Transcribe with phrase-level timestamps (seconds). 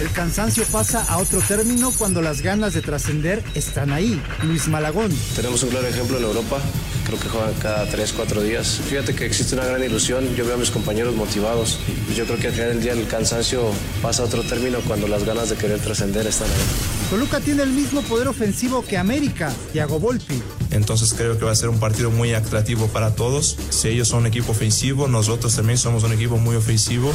[0.00, 4.22] El cansancio pasa a otro término cuando las ganas de trascender están ahí.
[4.44, 5.10] Luis Malagón.
[5.34, 6.60] Tenemos un claro ejemplo en Europa.
[7.04, 8.80] Creo que juegan cada 3, 4 días.
[8.88, 10.36] Fíjate que existe una gran ilusión.
[10.36, 11.80] Yo veo a mis compañeros motivados.
[12.14, 15.24] Yo creo que al final del día el cansancio pasa a otro término cuando las
[15.24, 16.97] ganas de querer trascender están ahí.
[17.10, 20.42] Toluca tiene el mismo poder ofensivo que América, Thiago Volpi.
[20.70, 23.56] Entonces creo que va a ser un partido muy atractivo para todos.
[23.70, 27.10] Si ellos son un equipo ofensivo, nosotros también somos un equipo muy ofensivo.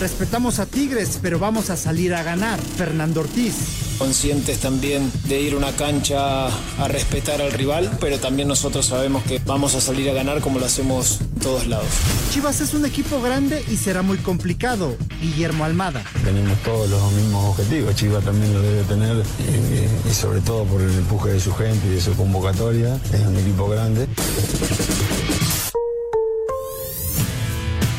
[0.00, 2.58] Respetamos a Tigres, pero vamos a salir a ganar.
[2.60, 3.89] Fernando Ortiz.
[4.00, 9.22] Conscientes también de ir a una cancha a respetar al rival, pero también nosotros sabemos
[9.24, 11.84] que vamos a salir a ganar como lo hacemos en todos lados.
[12.32, 14.96] Chivas es un equipo grande y será muy complicado.
[15.20, 16.02] Guillermo Almada.
[16.24, 20.80] Tenemos todos los mismos objetivos, Chivas también lo debe tener y, y sobre todo por
[20.80, 22.98] el empuje de su gente y de su convocatoria.
[23.12, 24.08] Es un equipo grande.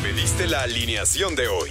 [0.02, 1.70] Pediste la alineación de hoy.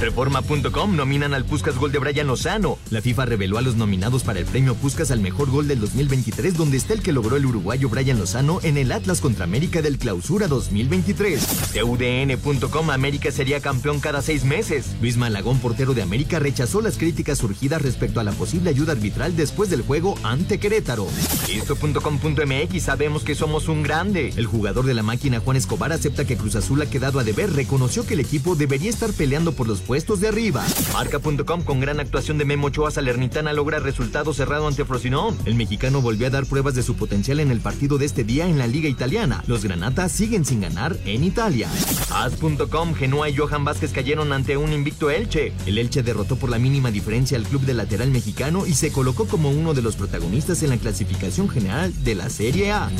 [0.00, 2.78] Reforma.com nominan al Puskas Gol de Brian Lozano.
[2.90, 6.56] La FIFA reveló a los nominados para el premio Puskas al mejor gol del 2023,
[6.56, 9.98] donde está el que logró el uruguayo Brian Lozano en el Atlas contra América del
[9.98, 11.46] Clausura 2023.
[11.74, 14.94] TUDN.com América sería campeón cada seis meses.
[15.00, 19.36] Luis Malagón, portero de América, rechazó las críticas surgidas respecto a la posible ayuda arbitral
[19.36, 21.06] después del juego ante Querétaro.
[21.48, 24.32] Esto.com.mx sabemos que somos un grande.
[24.36, 27.52] El jugador de la máquina Juan Escobar acepta que Cruz Azul ha quedado a deber,
[27.52, 30.64] reconoció que el equipo debería estar peleando por los puestos de arriba.
[30.92, 35.36] Marca.com con gran actuación de Memo Ochoa Salernitana logra resultado cerrado ante Frosinone.
[35.44, 38.46] El mexicano volvió a dar pruebas de su potencial en el partido de este día
[38.46, 39.44] en la Liga Italiana.
[39.46, 41.68] Los granatas siguen sin ganar en Italia.
[42.10, 45.52] As.com Genoa y Johan Vázquez cayeron ante un invicto Elche.
[45.66, 49.26] El Elche derrotó por la mínima diferencia al club de lateral mexicano y se colocó
[49.26, 52.90] como uno de los protagonistas en la clasificación general de la Serie A.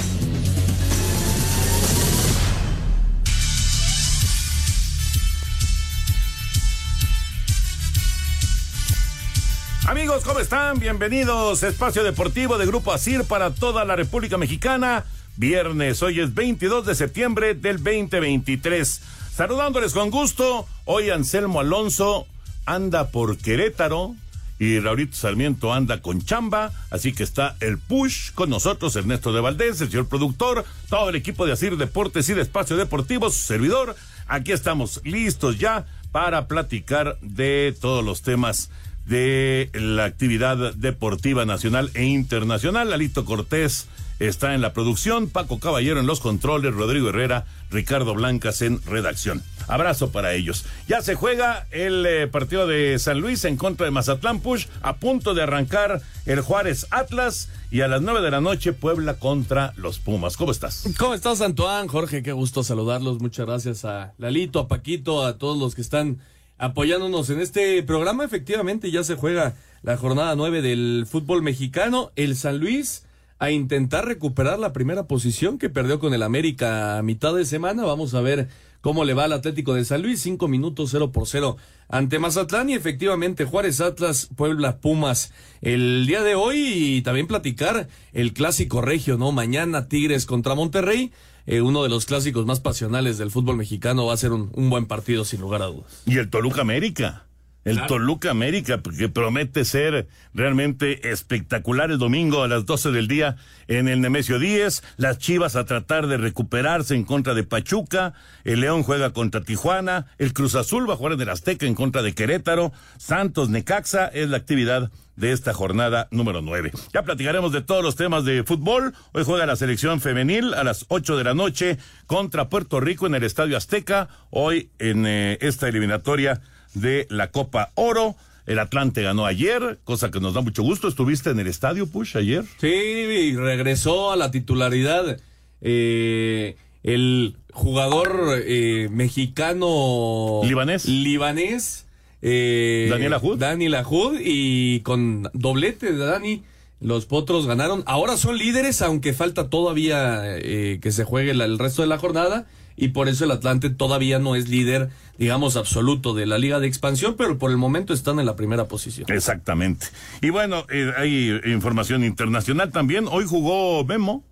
[9.87, 10.79] Amigos, ¿cómo están?
[10.79, 15.05] Bienvenidos Espacio Deportivo de Grupo ASIR para toda la República Mexicana.
[15.37, 19.03] Viernes, hoy es 22 de septiembre del 2023.
[19.37, 22.27] Saludándoles con gusto, hoy Anselmo Alonso
[22.65, 24.15] anda por Querétaro
[24.59, 29.43] y Raulito Sarmiento anda con chamba, así que está el push con nosotros, Ernesto de
[29.43, 33.41] Valdés, el señor productor, todo el equipo de ASIR Deportes y de Espacio Deportivo, su
[33.41, 33.97] servidor.
[34.29, 38.71] Aquí estamos listos ya para platicar de todos los temas
[39.07, 42.93] de la actividad deportiva nacional e internacional.
[42.93, 43.89] Alito Cortés
[44.19, 49.43] está en la producción, Paco Caballero en los controles, Rodrigo Herrera, Ricardo Blancas en redacción.
[49.67, 50.65] Abrazo para ellos.
[50.89, 54.97] Ya se juega el eh, partido de San Luis en contra de Mazatlán Push, a
[54.97, 59.73] punto de arrancar el Juárez Atlas y a las nueve de la noche Puebla contra
[59.77, 60.37] los Pumas.
[60.37, 60.85] ¿Cómo estás?
[60.99, 61.89] ¿Cómo estás, Antoine?
[61.89, 63.21] Jorge, qué gusto saludarlos.
[63.21, 66.21] Muchas gracias a Lalito, a Paquito, a todos los que están
[66.65, 68.25] apoyándonos en este programa.
[68.25, 72.11] Efectivamente, ya se juega la jornada nueve del fútbol mexicano.
[72.17, 73.05] El San Luis
[73.39, 77.85] a intentar recuperar la primera posición que perdió con el América a mitad de semana.
[77.85, 78.49] Vamos a ver
[78.81, 80.23] cómo le va al Atlético de San Luis.
[80.23, 81.57] Cinco minutos, cero por cero
[81.89, 85.33] ante Mazatlán y efectivamente Juárez Atlas, Puebla Pumas.
[85.61, 86.57] El día de hoy
[86.97, 89.33] y también platicar el clásico regio, ¿no?
[89.33, 91.13] Mañana Tigres contra Monterrey.
[91.47, 94.71] Eh, uno de los clásicos más pasionales del fútbol mexicano va a ser un, un
[94.71, 96.03] buen partido sin lugar a dudas.
[96.07, 97.24] Y el Toluca América.
[97.65, 97.95] El claro.
[97.95, 103.37] Toluca América, que promete ser realmente espectacular el domingo a las 12 del día
[103.69, 104.83] en el Nemesio 10.
[104.99, 108.13] Las Chivas a tratar de recuperarse en contra de Pachuca.
[108.45, 110.07] El León juega contra Tijuana.
[110.19, 112.73] El Cruz Azul va a jugar en el Azteca en contra de Querétaro.
[112.99, 116.73] Santos Necaxa es la actividad de esta jornada número 9.
[116.93, 118.95] Ya platicaremos de todos los temas de fútbol.
[119.13, 123.15] Hoy juega la selección femenil a las 8 de la noche contra Puerto Rico en
[123.15, 124.09] el Estadio Azteca.
[124.31, 126.41] Hoy en eh, esta eliminatoria
[126.75, 128.17] de la Copa Oro.
[128.47, 130.87] El Atlante ganó ayer, cosa que nos da mucho gusto.
[130.87, 132.45] ¿Estuviste en el estadio, Push, ayer?
[132.61, 135.19] Sí, y regresó a la titularidad
[135.63, 140.43] eh, el jugador eh, mexicano...
[140.45, 140.87] ¿Libanés?
[140.87, 141.87] Libanés.
[142.21, 143.39] Eh, Daniel Ajud.
[143.39, 146.43] Daniel Ajud y con doblete de Dani
[146.81, 147.83] Los Potros ganaron.
[147.87, 152.47] Ahora son líderes, aunque falta todavía eh, que se juegue el resto de la jornada.
[152.77, 156.67] Y por eso el Atlante todavía no es líder, digamos, absoluto de la Liga de
[156.67, 159.07] Expansión, pero por el momento están en la primera posición.
[159.11, 159.87] Exactamente.
[160.21, 163.07] Y bueno, eh, hay información internacional también.
[163.09, 164.25] Hoy jugó Memo.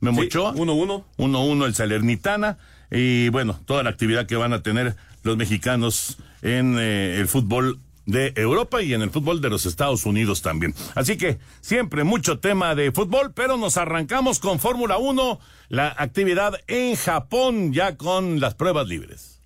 [0.00, 0.54] Memo Sí, Ochoa.
[0.54, 1.04] 1-1.
[1.18, 2.58] 1-1 el Salernitana.
[2.90, 7.80] Y bueno, toda la actividad que van a tener los mexicanos en eh, el fútbol
[8.06, 10.74] de Europa y en el fútbol de los Estados Unidos también.
[10.94, 15.38] Así que siempre mucho tema de fútbol, pero nos arrancamos con Fórmula 1,
[15.68, 19.40] la actividad en Japón ya con las pruebas libres.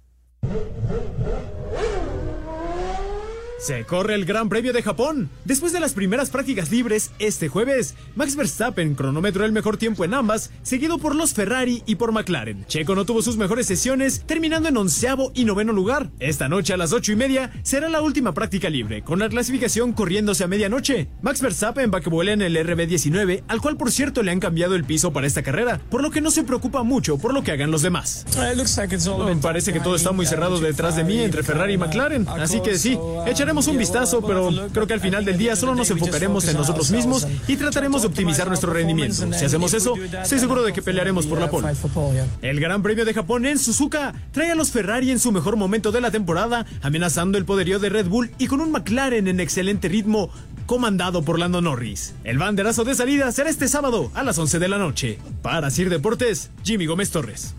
[3.60, 5.28] Se corre el Gran Premio de Japón.
[5.44, 10.14] Después de las primeras prácticas libres, este jueves, Max Verstappen cronometró el mejor tiempo en
[10.14, 12.64] ambas, seguido por los Ferrari y por McLaren.
[12.64, 16.10] Checo no tuvo sus mejores sesiones, terminando en onceavo y noveno lugar.
[16.20, 19.92] Esta noche a las ocho y media será la última práctica libre, con la clasificación
[19.92, 21.08] corriéndose a medianoche.
[21.20, 24.74] Max Verstappen va que vuela en el RB19, al cual por cierto le han cambiado
[24.74, 27.52] el piso para esta carrera, por lo que no se preocupa mucho por lo que
[27.52, 28.24] hagan los demás.
[29.26, 32.62] Me parece que todo está muy cerrado detrás de mí entre Ferrari y McLaren, así
[32.62, 32.98] que sí,
[33.50, 36.93] echaremos un vistazo, pero creo que al final del día solo nos enfocaremos en nosotros
[36.93, 39.26] mismos y trataremos de optimizar nuestro rendimiento.
[39.32, 41.67] Si hacemos eso, estoy seguro de que pelearemos por la pole.
[42.43, 45.91] El Gran Premio de Japón en Suzuka trae a los Ferrari en su mejor momento
[45.91, 49.88] de la temporada, amenazando el poderío de Red Bull y con un McLaren en excelente
[49.88, 50.31] ritmo,
[50.67, 52.14] comandado por Lando Norris.
[52.23, 55.19] El banderazo de salida será este sábado a las 11 de la noche.
[55.43, 57.56] Para Sir Deportes, Jimmy Gómez Torres.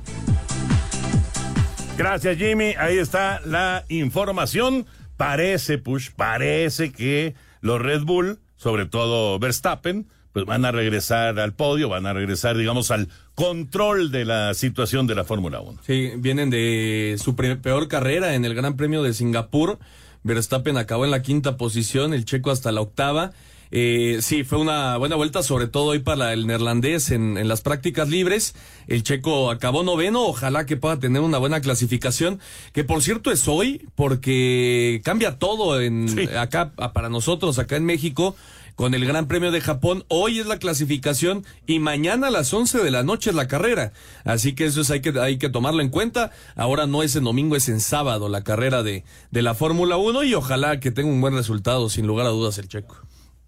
[1.98, 2.76] Gracias, Jimmy.
[2.80, 4.86] Ahí está la información.
[5.21, 11.53] Parece, Push, parece que los Red Bull, sobre todo Verstappen, pues van a regresar al
[11.53, 15.77] podio, van a regresar, digamos, al control de la situación de la Fórmula 1.
[15.85, 19.77] Sí, vienen de su peor carrera en el Gran Premio de Singapur.
[20.23, 23.31] Verstappen acabó en la quinta posición, el checo hasta la octava.
[23.71, 27.62] Eh, sí, fue una buena vuelta, sobre todo hoy para el neerlandés en, en las
[27.62, 28.53] prácticas libres.
[28.88, 32.39] El checo acabó noveno, ojalá que pueda tener una buena clasificación,
[32.73, 36.07] que por cierto es hoy, porque cambia todo en
[36.38, 38.35] acá para nosotros, acá en México,
[38.75, 40.03] con el Gran Premio de Japón.
[40.09, 43.94] Hoy es la clasificación y mañana a las 11 de la noche es la carrera.
[44.25, 46.31] Así que eso es, hay que, hay que tomarlo en cuenta.
[46.56, 50.23] Ahora no es en domingo, es en sábado la carrera de, de la Fórmula 1
[50.23, 52.97] y ojalá que tenga un buen resultado, sin lugar a dudas, el checo.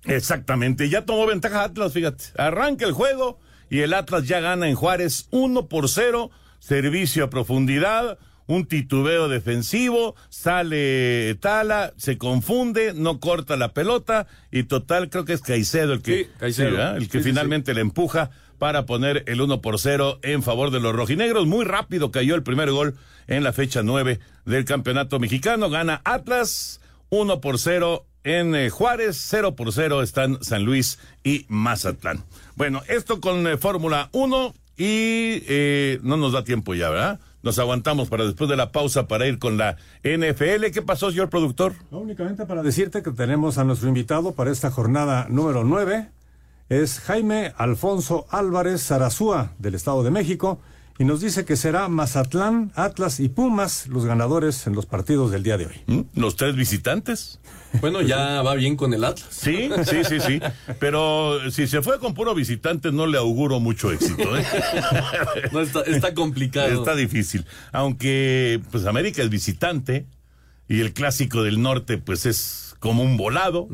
[0.06, 2.26] Exactamente, ya tomó ventaja Atlas, fíjate.
[2.38, 3.40] Arranca el juego
[3.70, 6.30] y el Atlas ya gana en Juárez 1 por 0,
[6.60, 14.64] servicio a profundidad, un titubeo defensivo, sale Tala, se confunde, no corta la pelota y
[14.64, 16.96] total creo que es Caicedo el que, Sí, Caicedo.
[16.98, 20.80] el que sí, finalmente le empuja para poner el 1 por 0 en favor de
[20.80, 21.48] los rojinegros.
[21.48, 22.96] Muy rápido cayó el primer gol
[23.28, 25.70] en la fecha 9 del campeonato mexicano.
[25.70, 31.46] Gana Atlas 1 por 0 en eh, Juárez, 0 por 0 están San Luis y
[31.50, 32.24] Mazatlán.
[32.56, 37.20] Bueno, esto con eh, Fórmula 1 y eh, no nos da tiempo ya, ¿verdad?
[37.44, 40.72] Nos aguantamos para después de la pausa para ir con la NFL.
[40.74, 41.74] ¿Qué pasó, señor productor?
[41.92, 46.10] Únicamente para decirte que tenemos a nuestro invitado para esta jornada número 9.
[46.70, 50.62] Es Jaime Alfonso Álvarez Zarazúa, del Estado de México,
[51.00, 55.44] y nos dice que será Mazatlán, Atlas y Pumas los ganadores en los partidos del
[55.44, 55.76] día de hoy.
[55.88, 56.02] ¿Mm?
[56.20, 57.40] ¿Los tres visitantes?
[57.82, 59.28] Bueno, ya va bien con el Atlas.
[59.32, 60.40] Sí, sí, sí, sí.
[60.80, 64.38] Pero si se fue con puro visitante, no le auguro mucho éxito.
[64.38, 64.46] ¿eh?
[65.52, 66.68] No, está, está complicado.
[66.68, 67.46] Está difícil.
[67.72, 70.06] Aunque, pues América es visitante
[70.68, 73.68] y el clásico del norte, pues es como un volado.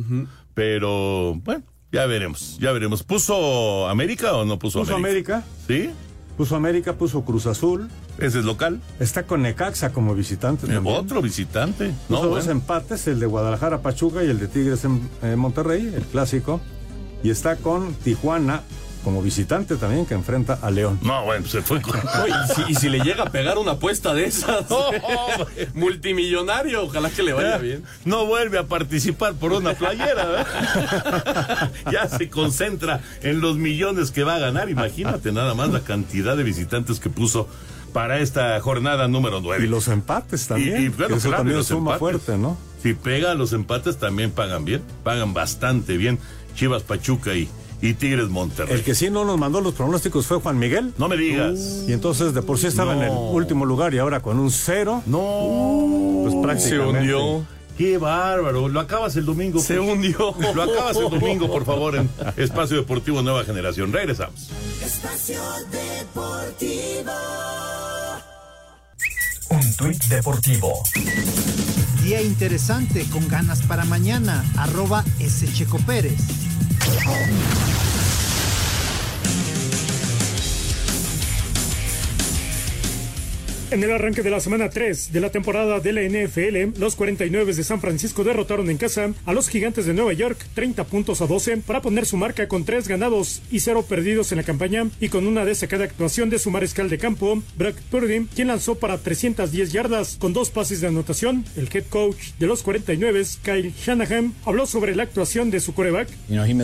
[0.54, 3.04] Pero, bueno, ya veremos, ya veremos.
[3.04, 5.90] ¿Puso América o no puso, Puso América, ¿Sí?
[6.40, 8.80] Puso América, puso Cruz Azul, Ese es local.
[9.02, 10.80] está con Necaxa como visitante Eh.
[10.82, 11.88] Otro visitante.
[12.08, 12.52] Puso No, dos bueno.
[12.52, 16.62] empates, el de Guadalajara Pachuca y el de Tigres en eh, Monterrey, el clásico.
[17.24, 18.62] Y está con Tijuana
[19.04, 21.00] como visitante también que enfrenta a León.
[21.02, 21.94] No, bueno, se fue con...
[22.00, 24.66] Y, si, y si le llega a pegar una apuesta de esas,
[25.74, 27.84] multimillonario, ojalá que le vaya bien.
[28.06, 31.72] No vuelve a participar por una playera, ¿verdad?
[31.92, 34.70] ya se concentra en los millones que va a ganar.
[34.70, 37.48] Imagínate nada más la cantidad de visitantes que puso
[37.94, 39.66] para esta jornada número 9.
[39.66, 40.82] Y los empates también.
[40.82, 42.00] Y, y, bueno, eso claro, y también los suma empates.
[42.00, 42.58] fuerte, ¿no?
[42.84, 46.20] Si pega los empates también pagan bien, pagan bastante bien.
[46.56, 47.50] Chivas Pachuca y,
[47.82, 48.74] y Tigres Monterrey.
[48.76, 50.94] El que sí no nos mandó los pronósticos fue Juan Miguel.
[50.98, 51.86] No me digas.
[51.88, 55.02] Y entonces de por sí estaba en el último lugar y ahora con un cero,
[55.06, 56.22] No.
[56.24, 57.00] pues prácticamente.
[57.08, 57.46] Se hundió.
[57.78, 58.68] Qué bárbaro.
[58.68, 59.60] Lo acabas el domingo.
[59.62, 59.90] Se pues.
[59.90, 60.36] hundió.
[60.54, 63.94] Lo acabas el domingo, por favor, en Espacio Deportivo Nueva Generación.
[63.94, 64.50] Regresamos.
[64.84, 65.40] Espacio
[65.72, 67.12] Deportivo.
[69.52, 70.84] Un tuit deportivo.
[72.04, 74.44] Día interesante con ganas para mañana.
[74.58, 75.48] Arroba S.
[75.54, 76.20] Checo Pérez.
[76.92, 77.89] Oh,
[83.72, 87.54] En el arranque de la semana 3 de la temporada de la NFL, los 49
[87.54, 91.28] de San Francisco derrotaron en casa a los Gigantes de Nueva York 30 puntos a
[91.28, 95.10] 12 para poner su marca con 3 ganados y 0 perdidos en la campaña y
[95.10, 99.72] con una destacada actuación de su mariscal de campo, Brock Purdy, quien lanzó para 310
[99.72, 101.46] yardas con dos pases de anotación.
[101.56, 106.10] El head coach de los 49, Kyle Shanahan, habló sobre la actuación de su coreback.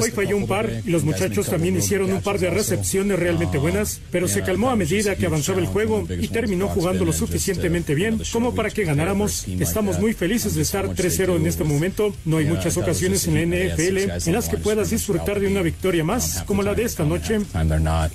[0.02, 4.02] Hoy falló un par y los muchachos también hicieron un par de recepciones realmente buenas,
[4.10, 8.22] pero se calmó a medida que avanzaba el juego y terminó jugando lo suficientemente bien
[8.32, 9.48] como para que ganáramos.
[9.48, 12.16] Estamos muy felices de estar 3-0 en este momento.
[12.24, 16.04] No hay muchas ocasiones en la NFL en las que puedas disfrutar de una victoria
[16.04, 17.40] más como la de esta noche.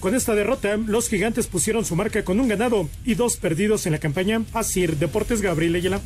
[0.01, 3.93] Con esta derrota, los gigantes pusieron su marca con un ganado y dos perdidos en
[3.93, 4.43] la campaña.
[4.53, 6.01] Así, Deportes Gabriel Ayala.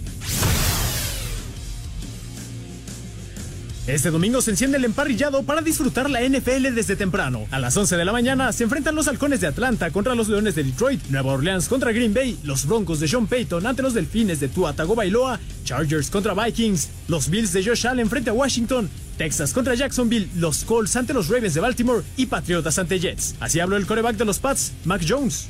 [3.87, 7.47] Este domingo se enciende el emparrillado para disfrutar la NFL desde temprano.
[7.51, 10.55] A las 11 de la mañana se enfrentan los halcones de Atlanta contra los leones
[10.55, 14.41] de Detroit, Nueva Orleans contra Green Bay, los broncos de Sean Payton ante los delfines
[14.41, 19.53] de Tua Tagovailoa, Chargers contra Vikings, los Bills de Josh Allen frente a Washington, Texas
[19.53, 23.35] contra Jacksonville, los Colts ante los Ravens de Baltimore y Patriotas ante Jets.
[23.41, 25.49] Así habló el coreback de los Pats, Mac Jones.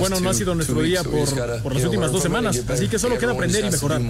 [0.00, 3.18] Bueno, no ha sido nuestro día por, por las últimas dos semanas, así que solo
[3.18, 4.00] queda aprender y mejorar.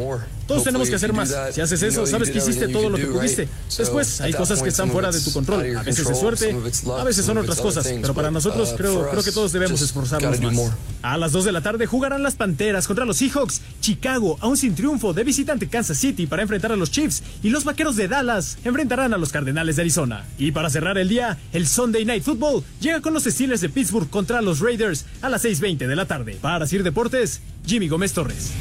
[0.46, 1.34] Todos tenemos que hacer más.
[1.52, 3.48] Si haces eso, sabes que hiciste todo lo que pudiste.
[3.78, 5.76] Después, hay cosas que están fuera de tu control.
[5.76, 6.54] A veces es suerte,
[6.98, 10.70] a veces son otras cosas, pero para nosotros creo, creo que todos debemos esforzarnos más.
[11.02, 14.74] A las 2 de la tarde jugarán las Panteras contra los Seahawks, Chicago, aún sin
[14.74, 18.58] triunfo de visitante Kansas City para enfrentar a los Chiefs y los Vaqueros de Dallas
[18.64, 20.24] enfrentarán a los Cardenales de Arizona.
[20.38, 24.08] Y para cerrar el día, el Sunday Night Football llega con los Steelers de Pittsburgh
[24.10, 26.38] contra los Raiders a las 6.20 de la tarde.
[26.40, 28.52] Para Sir Deportes, Jimmy Gómez Torres.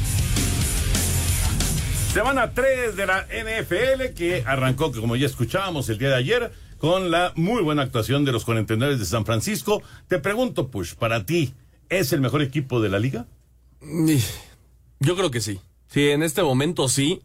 [2.12, 7.10] Semana 3 de la NFL que arrancó, como ya escuchábamos el día de ayer, con
[7.10, 9.82] la muy buena actuación de los 49 de San Francisco.
[10.08, 11.54] Te pregunto, Push, para ti,
[11.88, 13.26] ¿es el mejor equipo de la liga?
[15.00, 15.60] Yo creo que sí.
[15.88, 17.22] Sí, en este momento sí.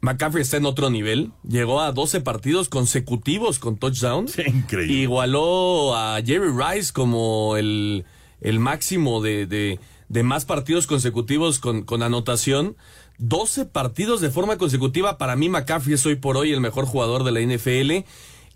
[0.00, 1.32] McCaffrey está en otro nivel.
[1.48, 4.26] Llegó a 12 partidos consecutivos con touchdown.
[4.46, 4.94] increíble.
[4.94, 8.04] Igualó a Jerry Rice como el,
[8.40, 12.76] el máximo de, de, de, más partidos consecutivos con, con anotación.
[13.18, 15.18] 12 partidos de forma consecutiva.
[15.18, 18.08] Para mí, McCaffrey es hoy por hoy el mejor jugador de la NFL.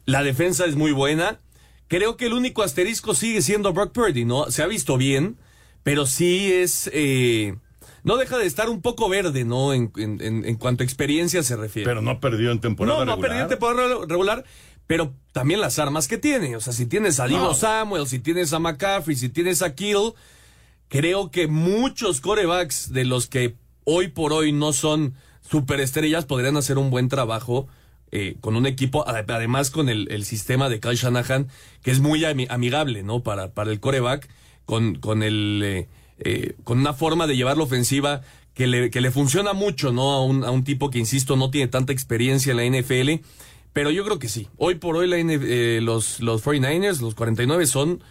[0.06, 1.40] La defensa es muy buena.
[1.88, 4.50] Creo que el único asterisco sigue siendo Brock Purdy, ¿no?
[4.50, 5.36] Se ha visto bien,
[5.82, 6.88] pero sí es.
[6.92, 7.56] Eh,
[8.04, 9.72] no deja de estar un poco verde, ¿no?
[9.72, 11.88] En, en, en, cuanto a experiencia se refiere.
[11.88, 13.18] Pero no perdió en temporada no, regular.
[13.18, 14.44] No, perdió en temporada regular,
[14.86, 16.56] pero también las armas que tiene.
[16.56, 17.54] O sea, si tienes a Divo No.
[17.54, 20.12] Samuel, si tienes a McCaffrey, si tienes a Kill,
[20.88, 23.54] creo que muchos corebacks de los que
[23.84, 25.14] hoy por hoy no son
[25.48, 27.68] superestrellas podrían hacer un buen trabajo.
[28.14, 31.48] eh, con un equipo, ade- además con el, el sistema de Kyle Shanahan,
[31.82, 33.22] que es muy ami- amigable, ¿no?
[33.22, 34.28] Para, para el coreback,
[34.66, 35.88] con, con el, eh,
[36.24, 38.22] eh, con una forma de llevar la ofensiva
[38.54, 40.12] que le, que le funciona mucho, ¿no?
[40.12, 43.24] A un, a un tipo que, insisto, no tiene tanta experiencia en la NFL.
[43.72, 44.48] Pero yo creo que sí.
[44.58, 48.02] Hoy por hoy la eh, los, los 49ers, los 49 son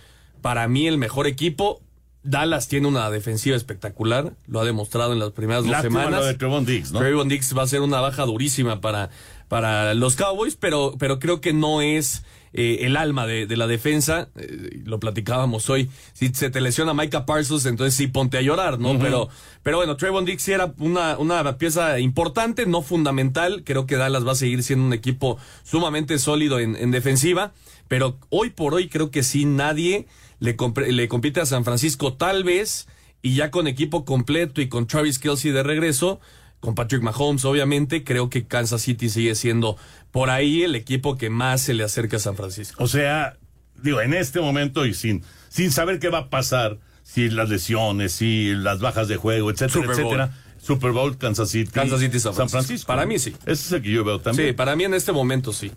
[0.41, 1.82] para mí el mejor equipo.
[2.24, 6.20] Dallas tiene una defensiva espectacular, lo ha demostrado en las primeras dos semanas.
[6.20, 7.00] lo de Trevon Diggs, ¿no?
[7.00, 9.10] Trevon Diggs va a ser una baja durísima para,
[9.48, 13.67] para los Cowboys, pero, pero creo que no es eh, el alma de, de la
[13.67, 14.29] defensa.
[14.36, 15.89] Eh, lo platicábamos hoy.
[16.13, 18.98] Si se te lesiona Micah Parsons, entonces sí ponte a llorar, ¿no?
[19.00, 19.29] Pero,
[19.63, 23.63] pero bueno, Diggs sí era una, una pieza importante, no fundamental.
[23.65, 27.53] Creo que Dallas va a seguir siendo un equipo sumamente sólido en, en defensiva.
[27.88, 30.08] Pero hoy por hoy creo que sí nadie
[30.39, 30.55] le,
[30.88, 32.88] le compite a San Francisco, tal vez,
[33.22, 36.20] y ya con equipo completo y con Travis Kelsey de regreso,
[36.62, 39.75] con Patrick Mahomes, obviamente, creo que Kansas City sigue siendo
[40.12, 42.82] por ahí el equipo que más se le acerca a San Francisco.
[42.82, 43.36] O sea,
[43.84, 48.13] digo, en este momento y sin, sin saber qué va a pasar, si las lesiones,
[48.13, 50.00] si las bajas de juego, etcétera, Super Bowl.
[50.20, 50.38] etcétera.
[50.62, 51.72] Super Bowl, Kansas City.
[51.72, 52.86] Kansas City, San Francisco.
[52.86, 53.32] Para mí sí.
[53.48, 54.50] Ese es el que yo veo también.
[54.50, 55.72] Sí, para mí en este momento sí.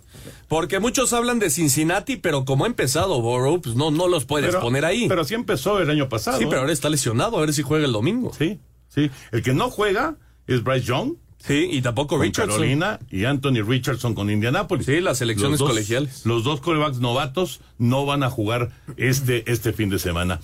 [0.47, 4.51] Porque muchos hablan de Cincinnati, pero como ha empezado Burrow, pues no, no los puedes
[4.51, 5.07] Pero- poner ahí.
[5.09, 6.37] Pero sí empezó el año pasado.
[6.37, 8.31] Sí, pero ahora está lesionado, a ver si juega el domingo.
[8.37, 9.09] Sí, sí.
[9.31, 11.13] El que no juega es Bryce Young.
[11.37, 12.55] Sí, y tampoco con Richardson.
[12.57, 14.87] Carolina y Anthony Richardson con Indianapolis.
[14.87, 16.25] Sí, las Los dos- colegiales.
[16.25, 20.39] Los dos corebacks novatos no van a jugar este, este fin de semana.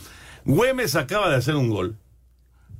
[0.45, 1.95] Güemes acaba de hacer un gol.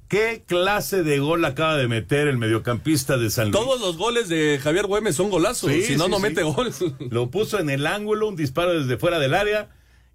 [0.08, 3.64] ¿Qué clase de gol acaba de meter el mediocampista de San Luis?
[3.64, 5.72] Todos los goles de Javier Güemes son golazos.
[5.72, 6.22] Sí, si no, sí, no sí.
[6.24, 6.72] mete gol.
[7.10, 9.70] Lo puso en el ángulo, un disparo desde fuera del área.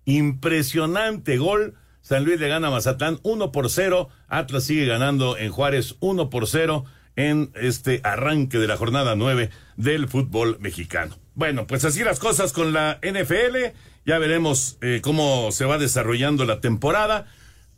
[0.04, 1.74] Impresionante gol.
[2.06, 4.08] San Luis le gana a Mazatlán 1 por 0.
[4.28, 6.84] Atlas sigue ganando en Juárez 1 por 0
[7.16, 11.18] en este arranque de la jornada 9 del fútbol mexicano.
[11.34, 13.74] Bueno, pues así las cosas con la NFL.
[14.04, 17.26] Ya veremos eh, cómo se va desarrollando la temporada.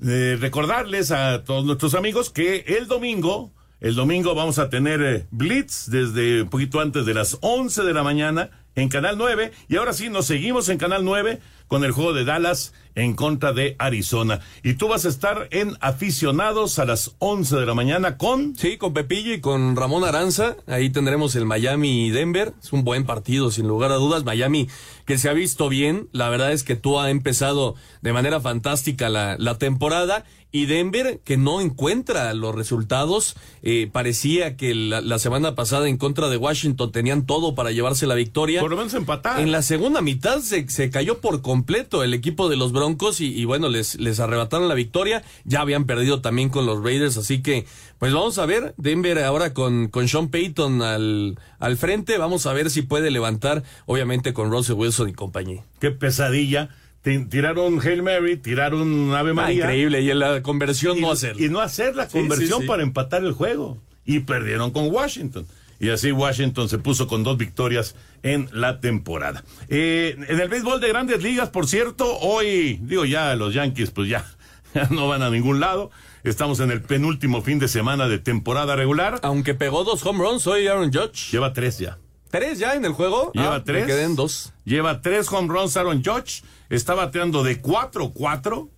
[0.06, 5.26] Eh, recordarles a todos nuestros amigos que el domingo, el domingo vamos a tener eh,
[5.30, 9.52] Blitz desde un poquito antes de las 11 de la mañana en Canal 9.
[9.68, 13.52] Y ahora sí, nos seguimos en Canal 9 con el juego de Dallas en contra
[13.52, 14.40] de Arizona.
[14.62, 18.56] Y tú vas a estar en Aficionados a las 11 de la mañana con...
[18.56, 20.56] Sí, con Pepillo y con Ramón Aranza.
[20.66, 22.54] Ahí tendremos el Miami y Denver.
[22.60, 24.24] Es un buen partido, sin lugar a dudas.
[24.24, 24.68] Miami
[25.04, 26.08] que se ha visto bien.
[26.12, 31.20] La verdad es que tú ha empezado de manera fantástica la, la temporada y Denver
[31.24, 33.36] que no encuentra los resultados.
[33.62, 38.06] Eh, parecía que la, la, semana pasada en contra de Washington tenían todo para llevarse
[38.06, 38.60] la victoria.
[38.60, 39.40] Por lo menos empatar.
[39.40, 43.26] En la segunda mitad se, se cayó por completo el equipo de los Broncos y,
[43.26, 45.22] y, bueno, les, les arrebataron la victoria.
[45.44, 47.66] Ya habían perdido también con los Raiders, así que
[47.98, 48.74] pues vamos a ver.
[48.76, 52.16] Denver ahora con, con Sean Payton al, al frente.
[52.16, 55.64] Vamos a ver si puede levantar, obviamente con Russell Wilson y compañía.
[55.80, 56.70] Qué pesadilla
[57.02, 59.64] tiraron Hail Mary, tiraron Ave María.
[59.64, 61.44] Ah, increíble, y en la conversión y, no hacerla.
[61.44, 62.66] Y no hacer la conversión sí, sí, sí.
[62.66, 63.82] para empatar el juego.
[64.04, 65.46] Y perdieron con Washington.
[65.80, 69.44] Y así Washington se puso con dos victorias en la temporada.
[69.68, 74.08] Eh, en el béisbol de grandes ligas, por cierto, hoy, digo ya, los Yankees pues
[74.08, 74.24] ya,
[74.74, 75.90] ya no van a ningún lado.
[76.24, 79.20] Estamos en el penúltimo fin de semana de temporada regular.
[79.22, 81.30] Aunque pegó dos home runs hoy Aaron Judge.
[81.30, 81.98] Lleva tres ya.
[82.30, 83.32] ¿Tres ya en el juego?
[83.32, 83.86] Lleva ah, tres.
[83.86, 84.52] Me quedé en dos.
[84.64, 86.42] Lleva tres home runs Aaron Judge.
[86.68, 88.68] Está bateando de 4-4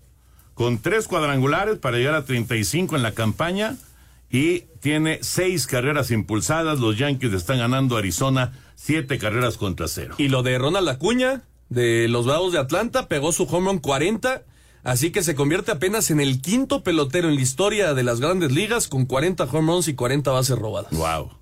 [0.55, 3.77] con tres cuadrangulares para llegar a 35 en la campaña
[4.31, 6.79] y tiene seis carreras impulsadas.
[6.79, 10.15] Los Yankees están ganando a Arizona siete carreras contra cero.
[10.19, 14.45] Y lo de Ronald Acuña de los Bravos de Atlanta pegó su home run 40.
[14.83, 18.53] Así que se convierte apenas en el quinto pelotero en la historia de las grandes
[18.53, 20.93] ligas con 40 home runs y 40 bases robadas.
[20.93, 21.33] ¡Wow!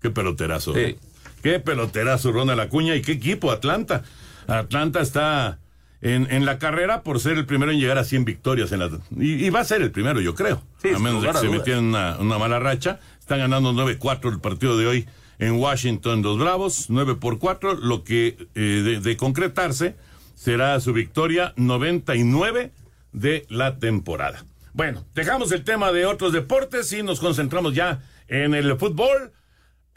[0.00, 0.74] ¡Qué peloterazo!
[0.74, 0.80] Sí.
[0.80, 0.98] ¿eh?
[1.46, 2.96] ¡Qué peloterazo Ronald Acuña!
[2.96, 4.02] ¿Y qué equipo Atlanta?
[4.48, 5.60] Atlanta está
[6.00, 8.72] en, en, la carrera por ser el primero en llegar a 100 victorias.
[8.72, 10.60] En la, y, y va a ser el primero, yo creo.
[10.82, 12.98] Sí, a menos de que se metieran una, una, mala racha.
[13.20, 15.06] Están ganando 9-4 el partido de hoy
[15.38, 17.74] en Washington, los Bravos, 9 por 4.
[17.74, 19.94] Lo que eh, de, de, concretarse
[20.34, 22.72] será su victoria 99
[23.12, 24.44] de la temporada.
[24.72, 29.30] Bueno, dejamos el tema de otros deportes y nos concentramos ya en el fútbol.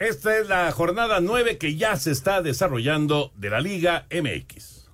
[0.00, 4.88] Esta es la jornada 9 que ya se está desarrollando de la Liga MX.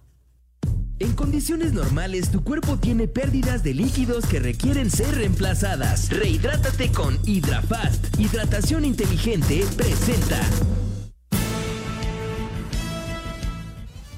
[0.98, 6.10] En condiciones normales, tu cuerpo tiene pérdidas de líquidos que requieren ser reemplazadas.
[6.10, 8.18] Rehidrátate con Hidrafast.
[8.18, 10.40] Hidratación inteligente presenta.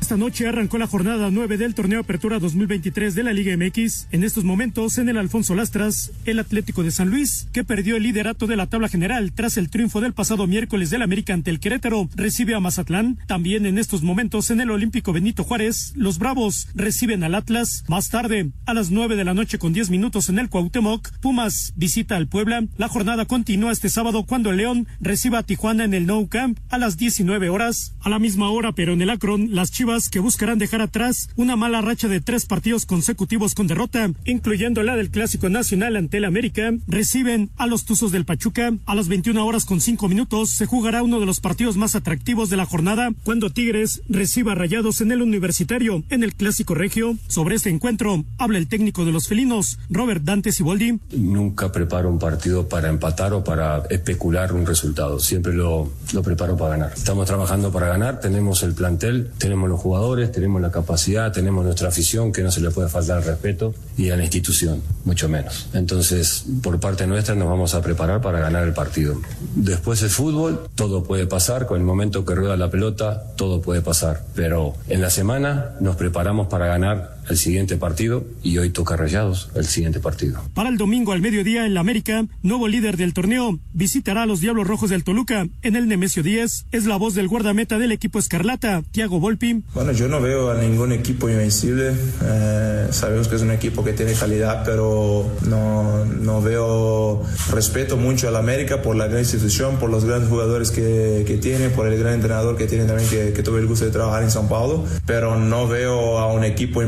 [0.09, 4.07] Esta noche arrancó la jornada 9 del torneo Apertura 2023 de la Liga MX.
[4.11, 8.05] En estos momentos, en el Alfonso Lastras, el Atlético de San Luis, que perdió el
[8.05, 11.61] liderato de la tabla general tras el triunfo del pasado miércoles del América ante el
[11.61, 13.19] Querétaro, recibe a Mazatlán.
[13.27, 17.85] También en estos momentos, en el Olímpico Benito Juárez, los Bravos reciben al Atlas.
[17.87, 21.75] Más tarde, a las 9 de la noche con 10 minutos en el Cuauhtémoc, Pumas
[21.77, 22.65] visita al Puebla.
[22.79, 26.59] La jornada continúa este sábado cuando el León reciba a Tijuana en el Nou Camp
[26.71, 27.93] a las 19 horas.
[28.01, 31.57] A la misma hora, pero en el Akron, las Chivas que buscarán dejar atrás una
[31.57, 36.25] mala racha de tres partidos consecutivos con derrota, incluyendo la del Clásico Nacional ante el
[36.25, 38.73] América, reciben a los Tuzos del Pachuca.
[38.87, 42.51] A las 21 horas con 5 minutos se jugará uno de los partidos más atractivos
[42.51, 47.17] de la jornada, cuando Tigres reciba rayados en el Universitario, en el Clásico Regio.
[47.27, 51.01] Sobre este encuentro habla el técnico de los felinos, Robert Dante Siboldi.
[51.13, 56.57] Nunca preparo un partido para empatar o para especular un resultado, siempre lo, lo preparo
[56.57, 56.93] para ganar.
[56.95, 59.88] Estamos trabajando para ganar, tenemos el plantel, tenemos los jugadores,
[60.33, 64.11] tenemos la capacidad, tenemos nuestra afición, que no se le puede faltar el respeto, y
[64.11, 65.69] a la institución, mucho menos.
[65.75, 69.21] Entonces, por parte nuestra nos vamos a preparar para ganar el partido.
[69.55, 73.81] Después el fútbol, todo puede pasar, con el momento que rueda la pelota, todo puede
[73.81, 74.23] pasar.
[74.35, 79.51] Pero en la semana nos preparamos para ganar el siguiente partido y hoy toca Rayados
[79.55, 80.41] el siguiente partido.
[80.55, 84.41] Para el domingo al mediodía en la América, nuevo líder del torneo, visitará a los
[84.41, 86.67] Diablos Rojos del Toluca en el Nemesio 10.
[86.73, 89.63] Es la voz del guardameta del equipo Escarlata, Thiago Volpi.
[89.75, 91.93] Bueno, yo no veo a ningún equipo invencible.
[92.23, 98.29] Eh, sabemos que es un equipo que tiene calidad, pero no, no veo respeto mucho
[98.29, 101.87] a la América por la gran institución, por los grandes jugadores que, que tiene, por
[101.87, 104.49] el gran entrenador que tiene también, que, que tuve el gusto de trabajar en São
[104.49, 106.83] Paulo, pero no veo a un equipo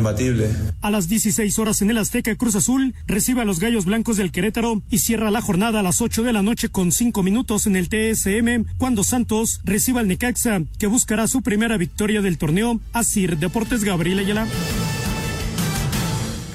[0.81, 4.33] a las 16 horas en el Azteca, Cruz Azul recibe a los Gallos Blancos del
[4.33, 7.77] Querétaro y cierra la jornada a las 8 de la noche con 5 minutos en
[7.77, 12.81] el TSM, cuando Santos reciba al Necaxa, que buscará su primera victoria del torneo.
[12.93, 14.47] Asir Deportes Gabriel Ayala.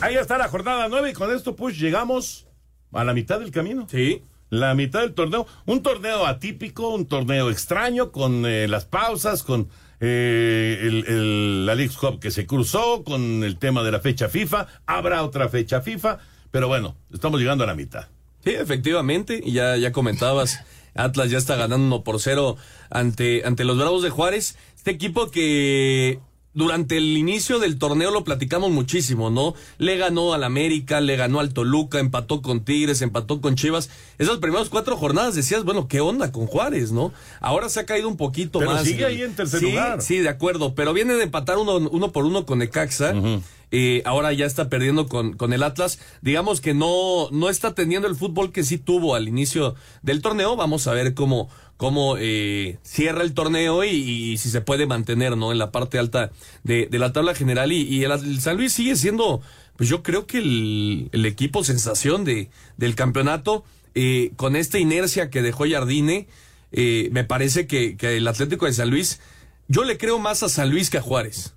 [0.02, 2.48] Ahí está la jornada 9 y con esto pues llegamos
[2.94, 3.88] a la mitad del camino.
[3.90, 4.22] Sí.
[4.50, 5.48] La mitad del torneo.
[5.66, 11.76] Un torneo atípico, un torneo extraño, con eh, las pausas, con eh, el, el, la
[11.76, 14.68] League Cup que se cruzó con el tema de la fecha FIFA.
[14.86, 16.20] Habrá otra fecha FIFA,
[16.52, 18.08] pero bueno, estamos llegando a la mitad.
[18.44, 20.60] Sí, efectivamente, y ya, ya comentabas,
[20.96, 22.58] Atlas ya está ganando uno por cero
[22.90, 24.58] ante, ante los Bravos de Juárez.
[24.76, 26.20] Este equipo que
[26.56, 29.54] durante el inicio del torneo lo platicamos muchísimo, ¿no?
[29.78, 33.90] Le ganó al América, le ganó al Toluca, empató con Tigres, empató con Chivas.
[34.18, 37.12] Esas primeras cuatro jornadas decías, bueno, ¿qué onda con Juárez, no?
[37.42, 38.84] Ahora se ha caído un poquito pero más.
[38.84, 40.02] sigue ahí en tercer sí, lugar.
[40.02, 43.14] Sí, de acuerdo, pero viene de empatar uno, uno por uno con Necaxa.
[43.72, 46.00] Eh, ahora ya está perdiendo con, con el Atlas.
[46.22, 50.56] Digamos que no, no está teniendo el fútbol que sí tuvo al inicio del torneo.
[50.56, 55.36] Vamos a ver cómo, cómo eh, cierra el torneo y, y, si se puede mantener
[55.36, 56.32] no en la parte alta
[56.64, 57.72] de, de la tabla general.
[57.72, 59.42] Y, el, San Luis sigue siendo
[59.76, 65.30] pues yo creo que el, el equipo sensación de del campeonato eh, con esta inercia
[65.30, 66.28] que dejó Jardine
[66.72, 69.20] eh, me parece que, que el Atlético de San Luis
[69.68, 71.56] yo le creo más a San Luis que a Juárez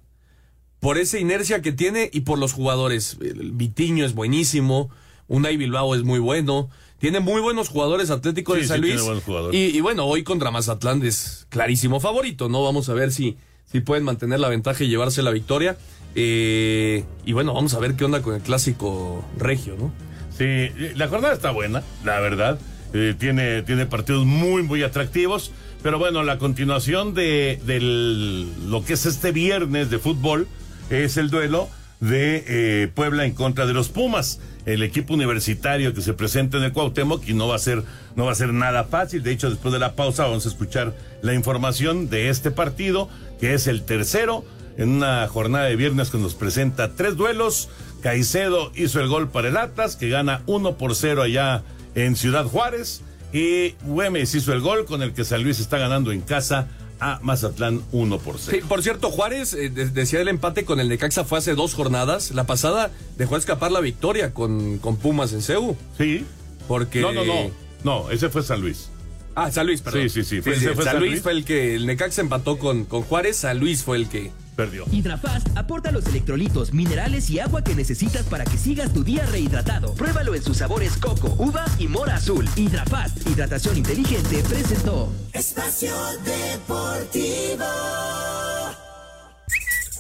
[0.81, 3.17] por esa inercia que tiene y por los jugadores.
[3.21, 4.91] El Vitiño es buenísimo
[5.29, 8.93] Unai Bilbao es muy bueno tiene muy buenos jugadores Atlético Sí, de San sí, Luis.
[8.95, 9.59] tiene buenos jugadores.
[9.59, 12.63] Y, y bueno, hoy contra Mazatlán es clarísimo favorito, ¿no?
[12.65, 13.37] Vamos a ver si,
[13.71, 15.77] si pueden mantener la ventaja y llevarse la victoria.
[16.15, 19.93] Eh, y bueno, vamos a ver qué onda con el clásico regio, ¿no?
[20.37, 22.59] Sí, la jornada está buena, la verdad.
[22.95, 25.53] Eh, tiene, tiene partidos muy, muy atractivos.
[25.83, 30.49] Pero bueno, la continuación de del, lo que es este viernes de fútbol
[30.91, 31.69] es el duelo
[32.01, 36.65] de eh, Puebla en contra de los Pumas, el equipo universitario que se presenta en
[36.65, 37.83] el Cuauhtémoc y no va a ser
[38.17, 39.23] no va a ser nada fácil.
[39.23, 43.09] De hecho, después de la pausa vamos a escuchar la información de este partido,
[43.41, 44.45] que es el tercero
[44.77, 47.69] en una jornada de viernes que nos presenta tres duelos.
[48.03, 51.63] Caicedo hizo el gol para el Atlas, que gana 1 por 0 allá
[51.95, 53.03] en Ciudad Juárez.
[53.33, 56.69] Y Güemes hizo el gol con el que San Luis está ganando en casa
[57.01, 58.59] a Mazatlán 1 por 0.
[58.61, 61.75] Sí, por cierto, Juárez eh, de- decía el empate con el Necaxa fue hace dos
[61.75, 62.31] jornadas.
[62.33, 65.77] La pasada dejó escapar la victoria con, con Pumas en CEU.
[65.97, 66.25] Sí.
[66.67, 67.01] Porque.
[67.01, 67.51] No, no, no.
[67.85, 68.89] No, ese fue San Luis.
[69.35, 70.03] Ah, San Luis, perdón.
[70.03, 70.43] Sí, sí, sí.
[70.43, 71.23] Fue- sí, fue San, San Luis, Luis.
[71.23, 71.75] fue el que.
[71.77, 73.37] El Necaxa empató con, con Juárez.
[73.37, 74.33] San Luis fue el que.
[74.59, 74.87] Perdió.
[74.91, 79.95] Hidrafast aporta los electrolitos, minerales y agua que necesitas para que sigas tu día rehidratado.
[79.95, 82.45] Pruébalo en sus sabores coco, uva y mora azul.
[82.57, 85.13] Hidrafast, hidratación inteligente, presentó.
[85.33, 85.95] Espacio
[86.25, 87.67] Deportivo.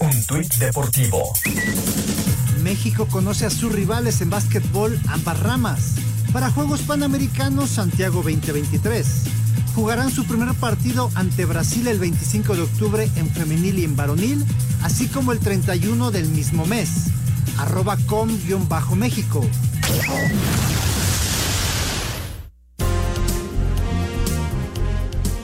[0.01, 1.33] Un tuit deportivo.
[2.64, 5.94] México conoce a sus rivales en básquetbol ambas ramas.
[6.33, 9.07] Para Juegos Panamericanos Santiago 2023.
[9.79, 14.45] Jugarán su primer partido ante Brasil el 25 de octubre en femenil y en varonil,
[14.83, 17.12] así como el 31 del mismo mes.
[17.59, 19.41] Arroba com-méxico.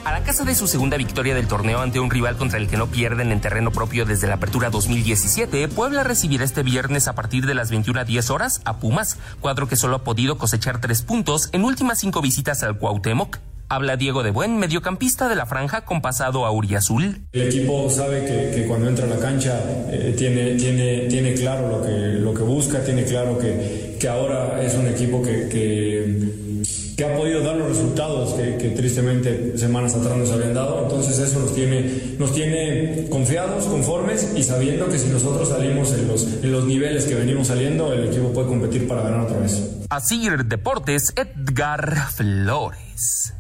[0.05, 2.77] A la casa de su segunda victoria del torneo ante un rival contra el que
[2.77, 7.47] no pierden en terreno propio desde la apertura 2017, Puebla recibirá este viernes a partir
[7.47, 11.62] de las 21.10 horas a Pumas, cuadro que solo ha podido cosechar tres puntos en
[11.62, 13.38] últimas cinco visitas al Cuauhtémoc.
[13.68, 17.22] Habla Diego de Buen, mediocampista de la franja con pasado a Uriazul.
[17.33, 19.59] El equipo sabe que, que cuando entra a la cancha
[19.90, 24.62] eh, tiene, tiene, tiene claro lo que, lo que busca, tiene claro que, que ahora
[24.62, 26.62] es un equipo que, que,
[26.96, 30.83] que ha podido dar los resultados que, que tristemente semanas atrás nos habían dado.
[30.83, 36.07] Entonces eso nos tiene, nos tiene confiados, conformes y sabiendo que si nosotros salimos en
[36.07, 39.70] los, en los niveles que venimos saliendo, el equipo puede competir para ganar otra vez.
[39.90, 43.35] Asir Deportes, Edgar Flores.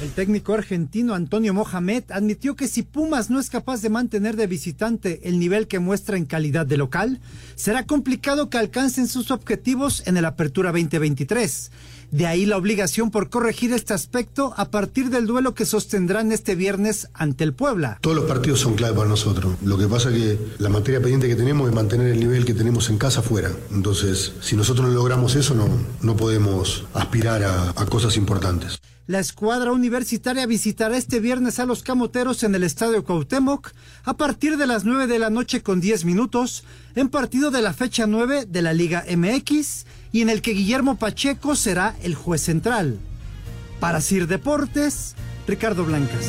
[0.00, 4.46] El técnico argentino Antonio Mohamed admitió que si Pumas no es capaz de mantener de
[4.46, 7.20] visitante el nivel que muestra en calidad de local,
[7.56, 11.72] será complicado que alcancen sus objetivos en el Apertura 2023.
[12.12, 16.54] De ahí la obligación por corregir este aspecto a partir del duelo que sostendrán este
[16.54, 17.98] viernes ante el Puebla.
[18.00, 19.56] Todos los partidos son clave para nosotros.
[19.64, 22.54] Lo que pasa es que la materia pendiente que tenemos es mantener el nivel que
[22.54, 23.50] tenemos en casa fuera.
[23.72, 25.68] Entonces, si nosotros no logramos eso, no,
[26.02, 28.78] no podemos aspirar a, a cosas importantes.
[29.08, 33.72] La escuadra universitaria visitará este viernes a los Camoteros en el Estadio Cuauhtémoc
[34.04, 36.62] a partir de las 9 de la noche con 10 minutos
[36.94, 40.98] en partido de la fecha 9 de la Liga MX y en el que Guillermo
[40.98, 42.98] Pacheco será el juez central.
[43.80, 45.14] Para Sir Deportes,
[45.46, 46.26] Ricardo Blancas.